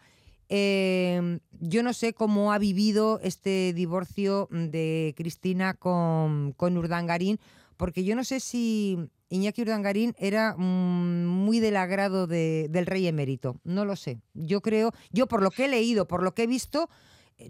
Eh, 0.48 1.40
yo 1.60 1.82
no 1.82 1.92
sé 1.92 2.12
cómo 2.12 2.52
ha 2.52 2.58
vivido 2.58 3.18
este 3.22 3.72
divorcio 3.72 4.48
de 4.50 5.14
Cristina 5.16 5.74
con, 5.74 6.52
con 6.52 6.76
Urdangarín, 6.76 7.40
porque 7.76 8.04
yo 8.04 8.14
no 8.14 8.24
sé 8.24 8.40
si 8.40 8.98
Iñaki 9.28 9.62
Urdangarín 9.62 10.14
era 10.18 10.54
mmm, 10.56 11.26
muy 11.26 11.60
del 11.60 11.76
agrado 11.76 12.26
de, 12.26 12.66
del 12.70 12.86
rey 12.86 13.06
emérito. 13.06 13.60
No 13.64 13.84
lo 13.84 13.96
sé. 13.96 14.20
Yo 14.34 14.60
creo, 14.60 14.92
yo 15.10 15.26
por 15.26 15.42
lo 15.42 15.50
que 15.50 15.64
he 15.64 15.68
leído, 15.68 16.06
por 16.06 16.22
lo 16.22 16.34
que 16.34 16.44
he 16.44 16.46
visto, 16.46 16.88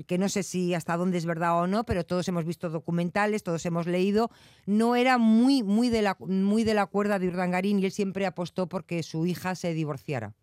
que 0.07 0.19
no 0.19 0.29
sé 0.29 0.43
si 0.43 0.75
hasta 0.75 0.97
dónde 0.97 1.19
es 1.19 1.27
verdad 1.27 1.59
o 1.61 1.67
no, 1.67 1.85
pero 1.85 2.05
todos 2.05 2.27
hemos 2.29 2.45
visto 2.45 2.71
documentales, 2.71 3.43
todos 3.43 3.65
hemos 3.67 3.87
leído, 3.87 4.31
no 4.67 4.97
era 4.97 5.19
muy, 5.19 5.63
muy, 5.63 5.91
de, 5.91 6.03
la, 6.03 6.17
muy 6.21 6.65
de 6.65 6.75
la 6.75 6.87
cuerda 6.87 7.19
de 7.19 7.29
Urdangarín 7.29 7.79
y 7.79 7.87
él 7.87 7.93
siempre 7.93 8.27
apostó 8.27 8.69
porque 8.69 9.03
su 9.03 9.27
hija 9.27 9.55
se 9.55 9.75
divorciara. 9.75 10.35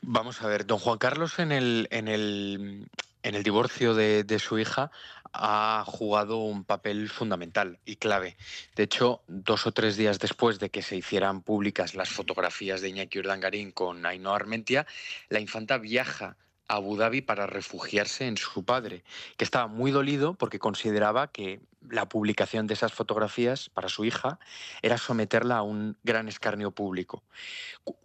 Vamos 0.00 0.42
a 0.42 0.48
ver, 0.48 0.66
don 0.66 0.78
Juan 0.78 0.98
Carlos 0.98 1.38
en 1.38 1.52
el, 1.52 1.86
en 1.90 2.08
el, 2.08 2.88
en 3.22 3.34
el 3.34 3.42
divorcio 3.42 3.94
de, 3.94 4.38
su 4.38 4.58
hija 4.58 4.90
ha 5.32 5.84
jugado 5.86 6.38
un 6.38 6.64
papel 6.64 7.08
fundamental 7.08 7.78
y 7.84 7.96
clave. 7.96 8.36
De 8.76 8.82
hecho, 8.84 9.22
dos 9.26 9.66
o 9.66 9.72
tres 9.72 9.96
días 9.96 10.18
después 10.18 10.58
de 10.58 10.70
que 10.70 10.82
se 10.82 10.96
hicieran 10.96 11.42
públicas 11.42 11.94
las 11.94 12.10
fotografías 12.10 12.80
de 12.80 12.90
Iñaki 12.90 13.18
Urdangarín 13.18 13.72
con 13.72 14.04
Ainhoa 14.04 14.36
Armentia, 14.36 14.86
la 15.28 15.40
infanta 15.40 15.78
viaja 15.78 16.36
Abu 16.68 16.96
Dhabi 16.96 17.20
para 17.20 17.46
refugiarse 17.46 18.26
en 18.26 18.36
su 18.36 18.64
padre, 18.64 19.04
que 19.36 19.44
estaba 19.44 19.66
muy 19.66 19.90
dolido 19.90 20.34
porque 20.34 20.58
consideraba 20.58 21.30
que 21.30 21.60
la 21.90 22.08
publicación 22.08 22.66
de 22.66 22.74
esas 22.74 22.92
fotografías 22.92 23.68
para 23.68 23.88
su 23.88 24.04
hija 24.04 24.38
era 24.82 24.98
someterla 24.98 25.58
a 25.58 25.62
un 25.62 25.96
gran 26.02 26.28
escarnio 26.28 26.70
público. 26.70 27.24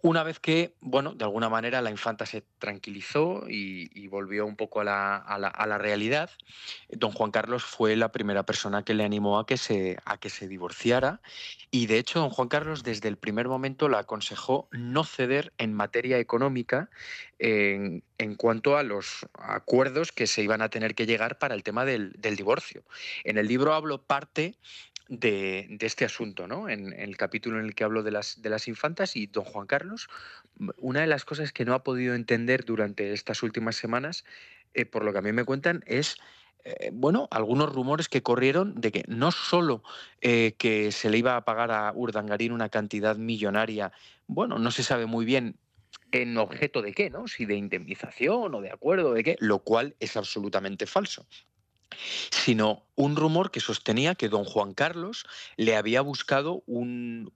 Una 0.02 0.22
vez 0.24 0.40
que, 0.40 0.74
bueno, 0.80 1.14
de 1.14 1.24
alguna 1.24 1.48
manera 1.48 1.80
la 1.80 1.90
infanta 1.90 2.26
se 2.26 2.42
tranquilizó 2.58 3.44
y, 3.48 4.08
volvió 4.08 4.46
un 4.46 4.56
poco 4.56 4.80
a 4.80 4.84
la, 4.84 5.16
a, 5.16 5.38
la, 5.38 5.48
a 5.48 5.66
la, 5.66 5.76
realidad, 5.76 6.30
don 6.88 7.12
Juan 7.12 7.30
Carlos 7.30 7.62
fue 7.62 7.94
la 7.94 8.10
primera 8.10 8.44
persona 8.44 8.82
que 8.82 8.94
le 8.94 9.04
animó 9.04 9.38
a 9.38 9.46
que, 9.46 9.58
se, 9.58 9.98
a 10.06 10.16
que 10.16 10.30
se 10.30 10.48
divorciara 10.48 11.20
y 11.70 11.86
de 11.86 11.98
hecho 11.98 12.20
don 12.20 12.30
Juan 12.30 12.48
Carlos 12.48 12.82
desde 12.82 13.08
el 13.08 13.18
primer 13.18 13.48
momento 13.48 13.88
la 13.88 13.98
aconsejó 13.98 14.66
no 14.72 15.04
ceder 15.04 15.52
en 15.58 15.74
materia 15.74 16.18
económica 16.18 16.88
en, 17.38 18.02
en 18.18 18.34
cuanto 18.34 18.76
a 18.76 18.82
los 18.82 19.26
acuerdos 19.34 20.12
que 20.12 20.26
se 20.26 20.42
iban 20.42 20.60
a 20.60 20.68
tener 20.68 20.94
que 20.94 21.06
llegar 21.06 21.38
para 21.38 21.54
el 21.54 21.62
tema 21.62 21.84
del, 21.84 22.12
divorcio. 22.20 22.84
En 23.24 23.38
el 23.38 23.46
libro 23.46 23.74
hablo 23.74 24.02
parte 24.02 24.56
de, 25.08 25.78
este 25.80 26.04
asunto, 26.04 26.46
¿no? 26.46 26.68
En, 26.68 26.92
el 26.92 27.16
capítulo 27.16 27.58
en 27.58 27.64
el 27.64 27.74
que 27.74 27.84
hablo 27.84 28.02
de 28.02 28.10
las, 28.10 28.42
de 28.42 28.50
las 28.50 28.68
infantas 28.68 29.16
y 29.16 29.26
don 29.26 29.44
Juan 29.44 29.66
Carlos, 29.66 30.08
una 30.76 31.00
de 31.00 31.06
las 31.06 31.24
cosas 31.24 31.52
que 31.52 31.64
no 31.64 31.74
ha 31.74 31.84
podido 31.84 32.14
entender 32.14 32.64
durante 32.64 33.12
estas 33.12 33.42
últimas 33.42 33.76
semanas, 33.76 34.24
eh, 34.74 34.84
por 34.84 35.04
lo 35.04 35.12
que 35.12 35.18
a 35.18 35.22
mí 35.22 35.32
me 35.32 35.44
cuentan, 35.44 35.84
es 35.86 36.16
eh, 36.64 36.90
bueno, 36.92 37.28
algunos 37.30 37.72
rumores 37.72 38.08
que 38.08 38.22
corrieron 38.22 38.74
de 38.80 38.90
que 38.90 39.04
no 39.06 39.30
solo 39.30 39.82
eh, 40.20 40.54
que 40.58 40.92
se 40.92 41.08
le 41.08 41.18
iba 41.18 41.36
a 41.36 41.44
pagar 41.44 41.70
a 41.70 41.92
Urdangarín 41.94 42.52
una 42.52 42.68
cantidad 42.68 43.16
millonaria, 43.16 43.92
bueno, 44.26 44.58
no 44.58 44.70
se 44.70 44.82
sabe 44.82 45.06
muy 45.06 45.24
bien 45.24 45.56
en 46.12 46.36
objeto 46.38 46.82
de 46.82 46.92
qué, 46.92 47.10
¿no? 47.10 47.28
Si 47.28 47.44
de 47.44 47.56
indemnización 47.56 48.54
o 48.54 48.60
de 48.60 48.70
acuerdo 48.70 49.12
de 49.14 49.24
qué, 49.24 49.36
lo 49.40 49.60
cual 49.60 49.94
es 50.00 50.16
absolutamente 50.16 50.86
falso 50.86 51.26
sino 52.30 52.86
un 52.94 53.16
rumor 53.16 53.50
que 53.50 53.60
sostenía 53.60 54.14
que 54.14 54.28
don 54.28 54.44
Juan 54.44 54.74
Carlos 54.74 55.26
le 55.56 55.76
había 55.76 56.00
buscado 56.00 56.62
un, 56.66 57.32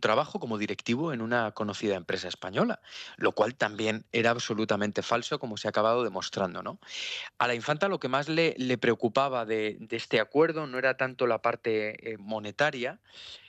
trabajo 0.00 0.38
como 0.38 0.58
directivo 0.58 1.12
en 1.12 1.20
una 1.20 1.52
conocida 1.52 1.96
empresa 1.96 2.28
española, 2.28 2.80
lo 3.16 3.32
cual 3.32 3.56
también 3.56 4.04
era 4.12 4.30
absolutamente 4.30 5.02
falso, 5.02 5.38
como 5.38 5.56
se 5.56 5.66
ha 5.66 5.70
acabado 5.70 6.04
demostrando. 6.04 6.62
¿no? 6.62 6.78
A 7.38 7.46
la 7.48 7.54
infanta 7.54 7.88
lo 7.88 7.98
que 7.98 8.08
más 8.08 8.28
le, 8.28 8.54
preocupaba 8.78 9.46
de, 9.46 9.78
este 9.90 10.20
acuerdo 10.20 10.66
no 10.66 10.78
era 10.78 10.96
tanto 10.96 11.26
la 11.26 11.42
parte 11.42 12.12
eh, 12.12 12.18
monetaria, 12.18 13.00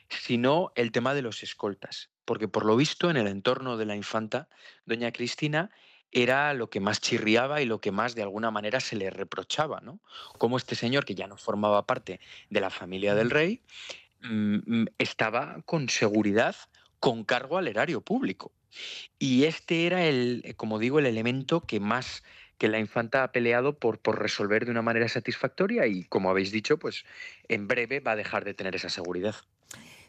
sino 0.09 0.71
el 0.75 0.91
tema 0.91 1.13
de 1.13 1.21
los 1.21 1.43
escoltas, 1.43 2.09
porque 2.27 2.49
por 2.49 2.65
lo 2.65 2.75
visto 2.75 3.09
en 3.09 3.15
el 3.15 3.25
entorno 3.25 3.77
de 3.77 3.85
la 3.85 3.95
infanta, 3.95 4.49
doña 4.85 5.13
Cristina 5.13 5.71
era 6.11 6.53
lo 6.53 6.69
que 6.69 6.81
más 6.81 6.99
chirriaba 6.99 7.61
y 7.61 7.65
lo 7.65 7.79
que 7.79 7.91
más 7.91 8.15
de 8.15 8.21
alguna 8.21 8.51
manera 8.51 8.81
se 8.81 8.97
le 8.97 9.09
reprochaba, 9.09 9.79
¿no? 9.79 10.01
Como 10.37 10.57
este 10.57 10.75
señor, 10.75 11.05
que 11.05 11.15
ya 11.15 11.27
no 11.27 11.37
formaba 11.37 11.85
parte 11.85 12.19
de 12.49 12.59
la 12.59 12.69
familia 12.69 13.15
del 13.15 13.29
rey, 13.29 13.61
mm, 14.21 14.57
mm, 14.65 14.85
estaba 14.97 15.61
con 15.65 15.87
seguridad 15.87 16.55
con 16.99 17.23
cargo 17.23 17.57
al 17.57 17.69
erario 17.69 18.01
público. 18.01 18.51
Y 19.17 19.45
este 19.45 19.85
era 19.85 20.05
el, 20.05 20.41
eh, 20.43 20.53
como 20.53 20.79
digo, 20.79 20.99
el 20.99 21.05
elemento 21.05 21.61
que 21.61 21.79
más 21.79 22.23
que 22.57 22.67
la 22.67 22.79
infanta 22.79 23.23
ha 23.23 23.31
peleado 23.31 23.79
por, 23.79 23.99
por 23.99 24.19
resolver 24.19 24.65
de 24.65 24.71
una 24.71 24.81
manera 24.81 25.07
satisfactoria 25.07 25.87
y, 25.87 26.03
como 26.03 26.29
habéis 26.29 26.51
dicho, 26.51 26.77
pues 26.77 27.05
en 27.47 27.67
breve 27.69 28.01
va 28.01 28.11
a 28.11 28.15
dejar 28.17 28.43
de 28.43 28.53
tener 28.53 28.75
esa 28.75 28.89
seguridad. 28.89 29.35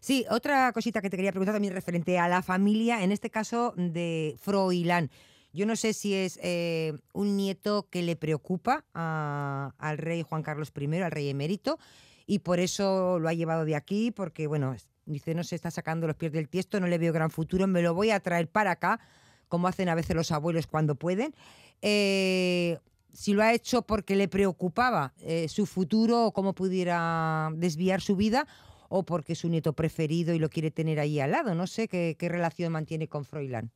Sí, 0.00 0.24
otra 0.30 0.72
cosita 0.72 1.00
que 1.00 1.10
te 1.10 1.16
quería 1.16 1.32
preguntar 1.32 1.54
también 1.54 1.74
referente 1.74 2.18
a 2.18 2.28
la 2.28 2.42
familia, 2.42 3.02
en 3.02 3.12
este 3.12 3.30
caso 3.30 3.74
de 3.76 4.36
Froilán. 4.38 5.10
Yo 5.52 5.66
no 5.66 5.76
sé 5.76 5.92
si 5.92 6.14
es 6.14 6.38
eh, 6.42 6.92
un 7.12 7.36
nieto 7.36 7.88
que 7.90 8.02
le 8.02 8.16
preocupa 8.16 8.84
al 8.92 9.98
rey 9.98 10.22
Juan 10.22 10.42
Carlos 10.42 10.72
I, 10.78 10.96
al 10.96 11.10
rey 11.10 11.28
emérito, 11.28 11.78
y 12.26 12.40
por 12.40 12.60
eso 12.60 13.18
lo 13.18 13.28
ha 13.28 13.34
llevado 13.34 13.64
de 13.64 13.74
aquí, 13.74 14.10
porque, 14.10 14.46
bueno, 14.46 14.76
dice, 15.06 15.34
no 15.34 15.42
se 15.42 15.56
está 15.56 15.70
sacando 15.70 16.06
los 16.06 16.16
pies 16.16 16.32
del 16.32 16.48
tiesto, 16.48 16.78
no 16.78 16.86
le 16.86 16.98
veo 16.98 17.12
gran 17.12 17.30
futuro, 17.30 17.66
me 17.66 17.82
lo 17.82 17.94
voy 17.94 18.10
a 18.10 18.20
traer 18.20 18.48
para 18.48 18.72
acá, 18.72 19.00
como 19.48 19.66
hacen 19.66 19.88
a 19.88 19.94
veces 19.94 20.14
los 20.14 20.30
abuelos 20.30 20.66
cuando 20.66 20.94
pueden. 20.94 21.34
Eh, 21.80 22.78
si 23.12 23.32
lo 23.32 23.42
ha 23.42 23.54
hecho 23.54 23.82
porque 23.82 24.14
le 24.14 24.28
preocupaba 24.28 25.14
eh, 25.22 25.48
su 25.48 25.64
futuro 25.64 26.26
o 26.26 26.32
cómo 26.32 26.52
pudiera 26.52 27.50
desviar 27.54 28.02
su 28.02 28.14
vida, 28.14 28.46
o 28.88 29.04
porque 29.04 29.34
es 29.34 29.38
su 29.40 29.48
nieto 29.48 29.72
preferido 29.72 30.34
y 30.34 30.38
lo 30.38 30.50
quiere 30.50 30.70
tener 30.70 31.00
ahí 31.00 31.20
al 31.20 31.30
lado. 31.30 31.54
No 31.54 31.66
sé 31.66 31.88
qué, 31.88 32.16
qué 32.18 32.28
relación 32.28 32.72
mantiene 32.72 33.08
con 33.08 33.24
Froilán. 33.24 33.70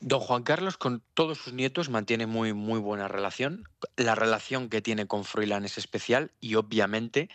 Don 0.00 0.20
Juan 0.20 0.42
Carlos 0.42 0.76
con 0.76 1.02
todos 1.14 1.38
sus 1.38 1.52
nietos 1.54 1.88
mantiene 1.88 2.26
muy, 2.26 2.52
muy 2.52 2.78
buena 2.78 3.08
relación. 3.08 3.68
La 3.96 4.14
relación 4.14 4.68
que 4.68 4.82
tiene 4.82 5.06
con 5.06 5.24
Froilán 5.24 5.64
es 5.64 5.78
especial 5.78 6.32
y 6.38 6.54
obviamente 6.56 7.30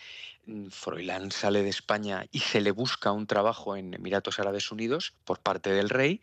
mm, 0.45 0.67
Froilán 0.67 1.31
sale 1.31 1.63
de 1.63 1.69
España 1.69 2.27
y 2.31 2.39
se 2.39 2.61
le 2.61 2.71
busca 2.71 3.11
un 3.11 3.25
trabajo 3.25 3.75
en 3.75 3.93
Emiratos 3.93 4.39
Árabes 4.39 4.71
Unidos 4.71 5.13
por 5.25 5.39
parte 5.39 5.71
del 5.71 5.89
rey 5.89 6.21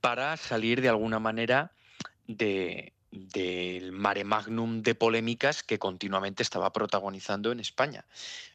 para 0.00 0.36
salir 0.36 0.82
de 0.82 0.90
alguna 0.90 1.18
manera 1.18 1.72
de, 2.26 2.92
del 3.10 3.92
mare 3.92 4.24
magnum 4.24 4.82
de 4.82 4.94
polémicas 4.94 5.62
que 5.62 5.78
continuamente 5.78 6.42
estaba 6.42 6.72
protagonizando 6.72 7.52
en 7.52 7.60
España. 7.60 8.04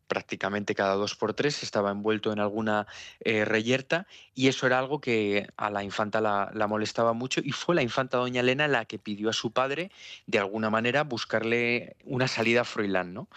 Prácticamente 0.08 0.76
cada 0.76 0.96
dos 0.96 1.16
por 1.16 1.34
tres 1.34 1.64
estaba 1.64 1.90
envuelto 1.90 2.32
en 2.32 2.40
alguna 2.40 2.86
eh, 3.22 3.46
reyerta 3.46 4.06
y 4.36 4.48
eso 4.48 4.68
era 4.68 4.78
algo 4.78 5.02
que 5.02 5.48
a 5.58 5.72
la 5.72 5.84
infanta 5.84 6.22
la, 6.22 6.68
molestaba 6.68 7.14
mucho 7.14 7.42
y 7.44 7.52
fue 7.52 7.74
la 7.74 7.82
infanta 7.82 8.18
doña 8.18 8.42
Elena 8.42 8.68
la 8.68 8.86
que 8.86 9.00
pidió 9.00 9.30
a 9.30 9.34
su 9.34 9.52
padre 9.52 9.92
de 10.28 10.40
alguna 10.40 10.70
manera 10.70 11.04
buscarle 11.04 11.96
una 12.04 12.28
salida 12.28 12.62
a 12.62 12.66
Froilán. 12.66 13.14
¿no? 13.14 13.30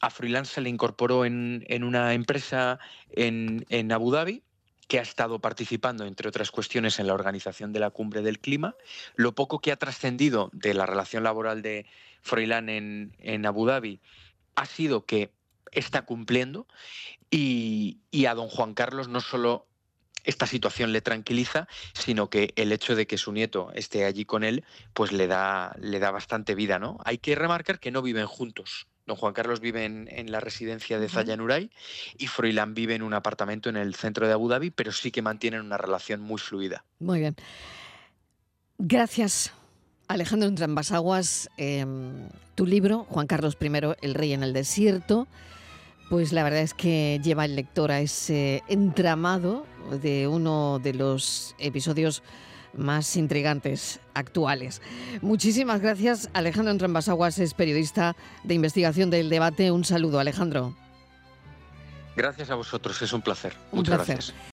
A 0.00 0.10
Froilán 0.10 0.46
se 0.46 0.60
le 0.60 0.68
incorporó 0.68 1.24
en, 1.24 1.84
una 1.84 2.14
empresa 2.14 2.78
en, 3.10 3.66
en 3.68 3.92
Abu 3.92 4.10
Dhabi 4.10 4.42
que 4.90 4.98
ha 4.98 5.02
estado 5.02 5.38
participando, 5.38 6.04
entre 6.04 6.28
otras 6.28 6.50
cuestiones, 6.50 6.98
en 6.98 7.06
la 7.06 7.14
organización 7.14 7.72
de 7.72 7.78
la 7.78 7.90
cumbre 7.90 8.22
del 8.22 8.40
clima. 8.40 8.74
Lo 9.14 9.36
poco 9.36 9.60
que 9.60 9.70
ha 9.70 9.76
trascendido 9.76 10.50
de 10.52 10.74
la 10.74 10.84
relación 10.84 11.22
laboral 11.22 11.62
de 11.62 11.86
Froilán 12.22 12.68
en, 12.68 13.46
Abu 13.46 13.66
Dhabi 13.66 14.00
ha 14.56 14.66
sido 14.66 15.06
que 15.06 15.30
está 15.70 16.02
cumpliendo 16.02 16.66
y, 17.30 18.00
a 18.26 18.34
don 18.34 18.48
Juan 18.48 18.74
Carlos 18.74 19.06
no 19.06 19.20
solo 19.20 19.68
esta 20.24 20.48
situación 20.48 20.92
le 20.92 21.02
tranquiliza, 21.02 21.68
sino 21.92 22.28
que 22.28 22.52
el 22.56 22.72
hecho 22.72 22.96
de 22.96 23.06
que 23.06 23.16
su 23.16 23.30
nieto 23.30 23.70
esté 23.74 24.04
allí 24.04 24.24
con 24.24 24.42
él, 24.42 24.64
pues 24.92 25.12
le 25.12 25.28
da, 25.28 25.72
le 25.78 26.00
da 26.00 26.10
bastante 26.10 26.56
vida, 26.56 26.80
¿no? 26.80 26.98
Hay 27.04 27.18
que 27.18 27.36
remarcar 27.36 27.78
que 27.78 27.92
no 27.92 28.02
viven 28.02 28.26
juntos. 28.26 28.89
Don 29.10 29.16
Juan 29.16 29.34
Carlos 29.34 29.58
vive 29.58 29.86
en, 29.86 30.30
la 30.30 30.38
residencia 30.38 31.00
de 31.00 31.08
Zayanuray 31.08 31.68
y 32.16 32.28
Froilán 32.28 32.74
vive 32.74 32.94
en 32.94 33.02
un 33.02 33.12
apartamento 33.12 33.68
en 33.68 33.76
el 33.76 33.96
centro 33.96 34.28
de 34.28 34.32
Abu 34.32 34.48
Dhabi, 34.48 34.70
pero 34.70 34.92
sí 34.92 35.10
que 35.10 35.20
mantienen 35.20 35.62
una 35.62 35.76
relación 35.76 36.20
muy 36.20 36.38
fluida. 36.38 36.84
Muy 37.00 37.18
bien. 37.18 37.34
Gracias, 38.78 39.52
Alejandro 40.06 40.48
Entrambasaguas. 40.48 41.50
Em, 41.56 42.28
tu 42.54 42.66
libro, 42.66 43.04
Juan 43.08 43.26
Carlos 43.26 43.58
I, 43.60 43.66
El 44.00 44.14
Rey 44.14 44.32
en 44.32 44.44
el 44.44 44.52
Desierto, 44.52 45.26
pues 46.08 46.32
la 46.32 46.44
verdad 46.44 46.60
es 46.60 46.72
que 46.72 47.20
lleva 47.20 47.46
el 47.46 47.56
lector 47.56 47.90
a 47.90 47.98
ese 47.98 48.62
entramado 48.68 49.66
de 50.00 50.28
uno 50.28 50.78
de 50.78 50.94
los 50.94 51.56
episodios 51.58 52.22
más 52.74 53.16
intrigantes 53.16 54.00
actuales. 54.14 54.80
Muchísimas 55.22 55.80
gracias. 55.80 56.30
Alejandro 56.32 56.72
Entrambasaguas 56.72 57.38
es 57.38 57.54
periodista 57.54 58.16
de 58.44 58.54
investigación 58.54 59.10
del 59.10 59.28
debate. 59.28 59.70
Un 59.70 59.84
saludo, 59.84 60.20
Alejandro. 60.20 60.74
Gracias 62.16 62.50
a 62.50 62.54
vosotros, 62.54 63.00
es 63.02 63.12
un 63.12 63.22
placer. 63.22 63.54
Un 63.72 63.78
Muchas 63.78 63.96
placer. 63.96 64.16
gracias. 64.16 64.34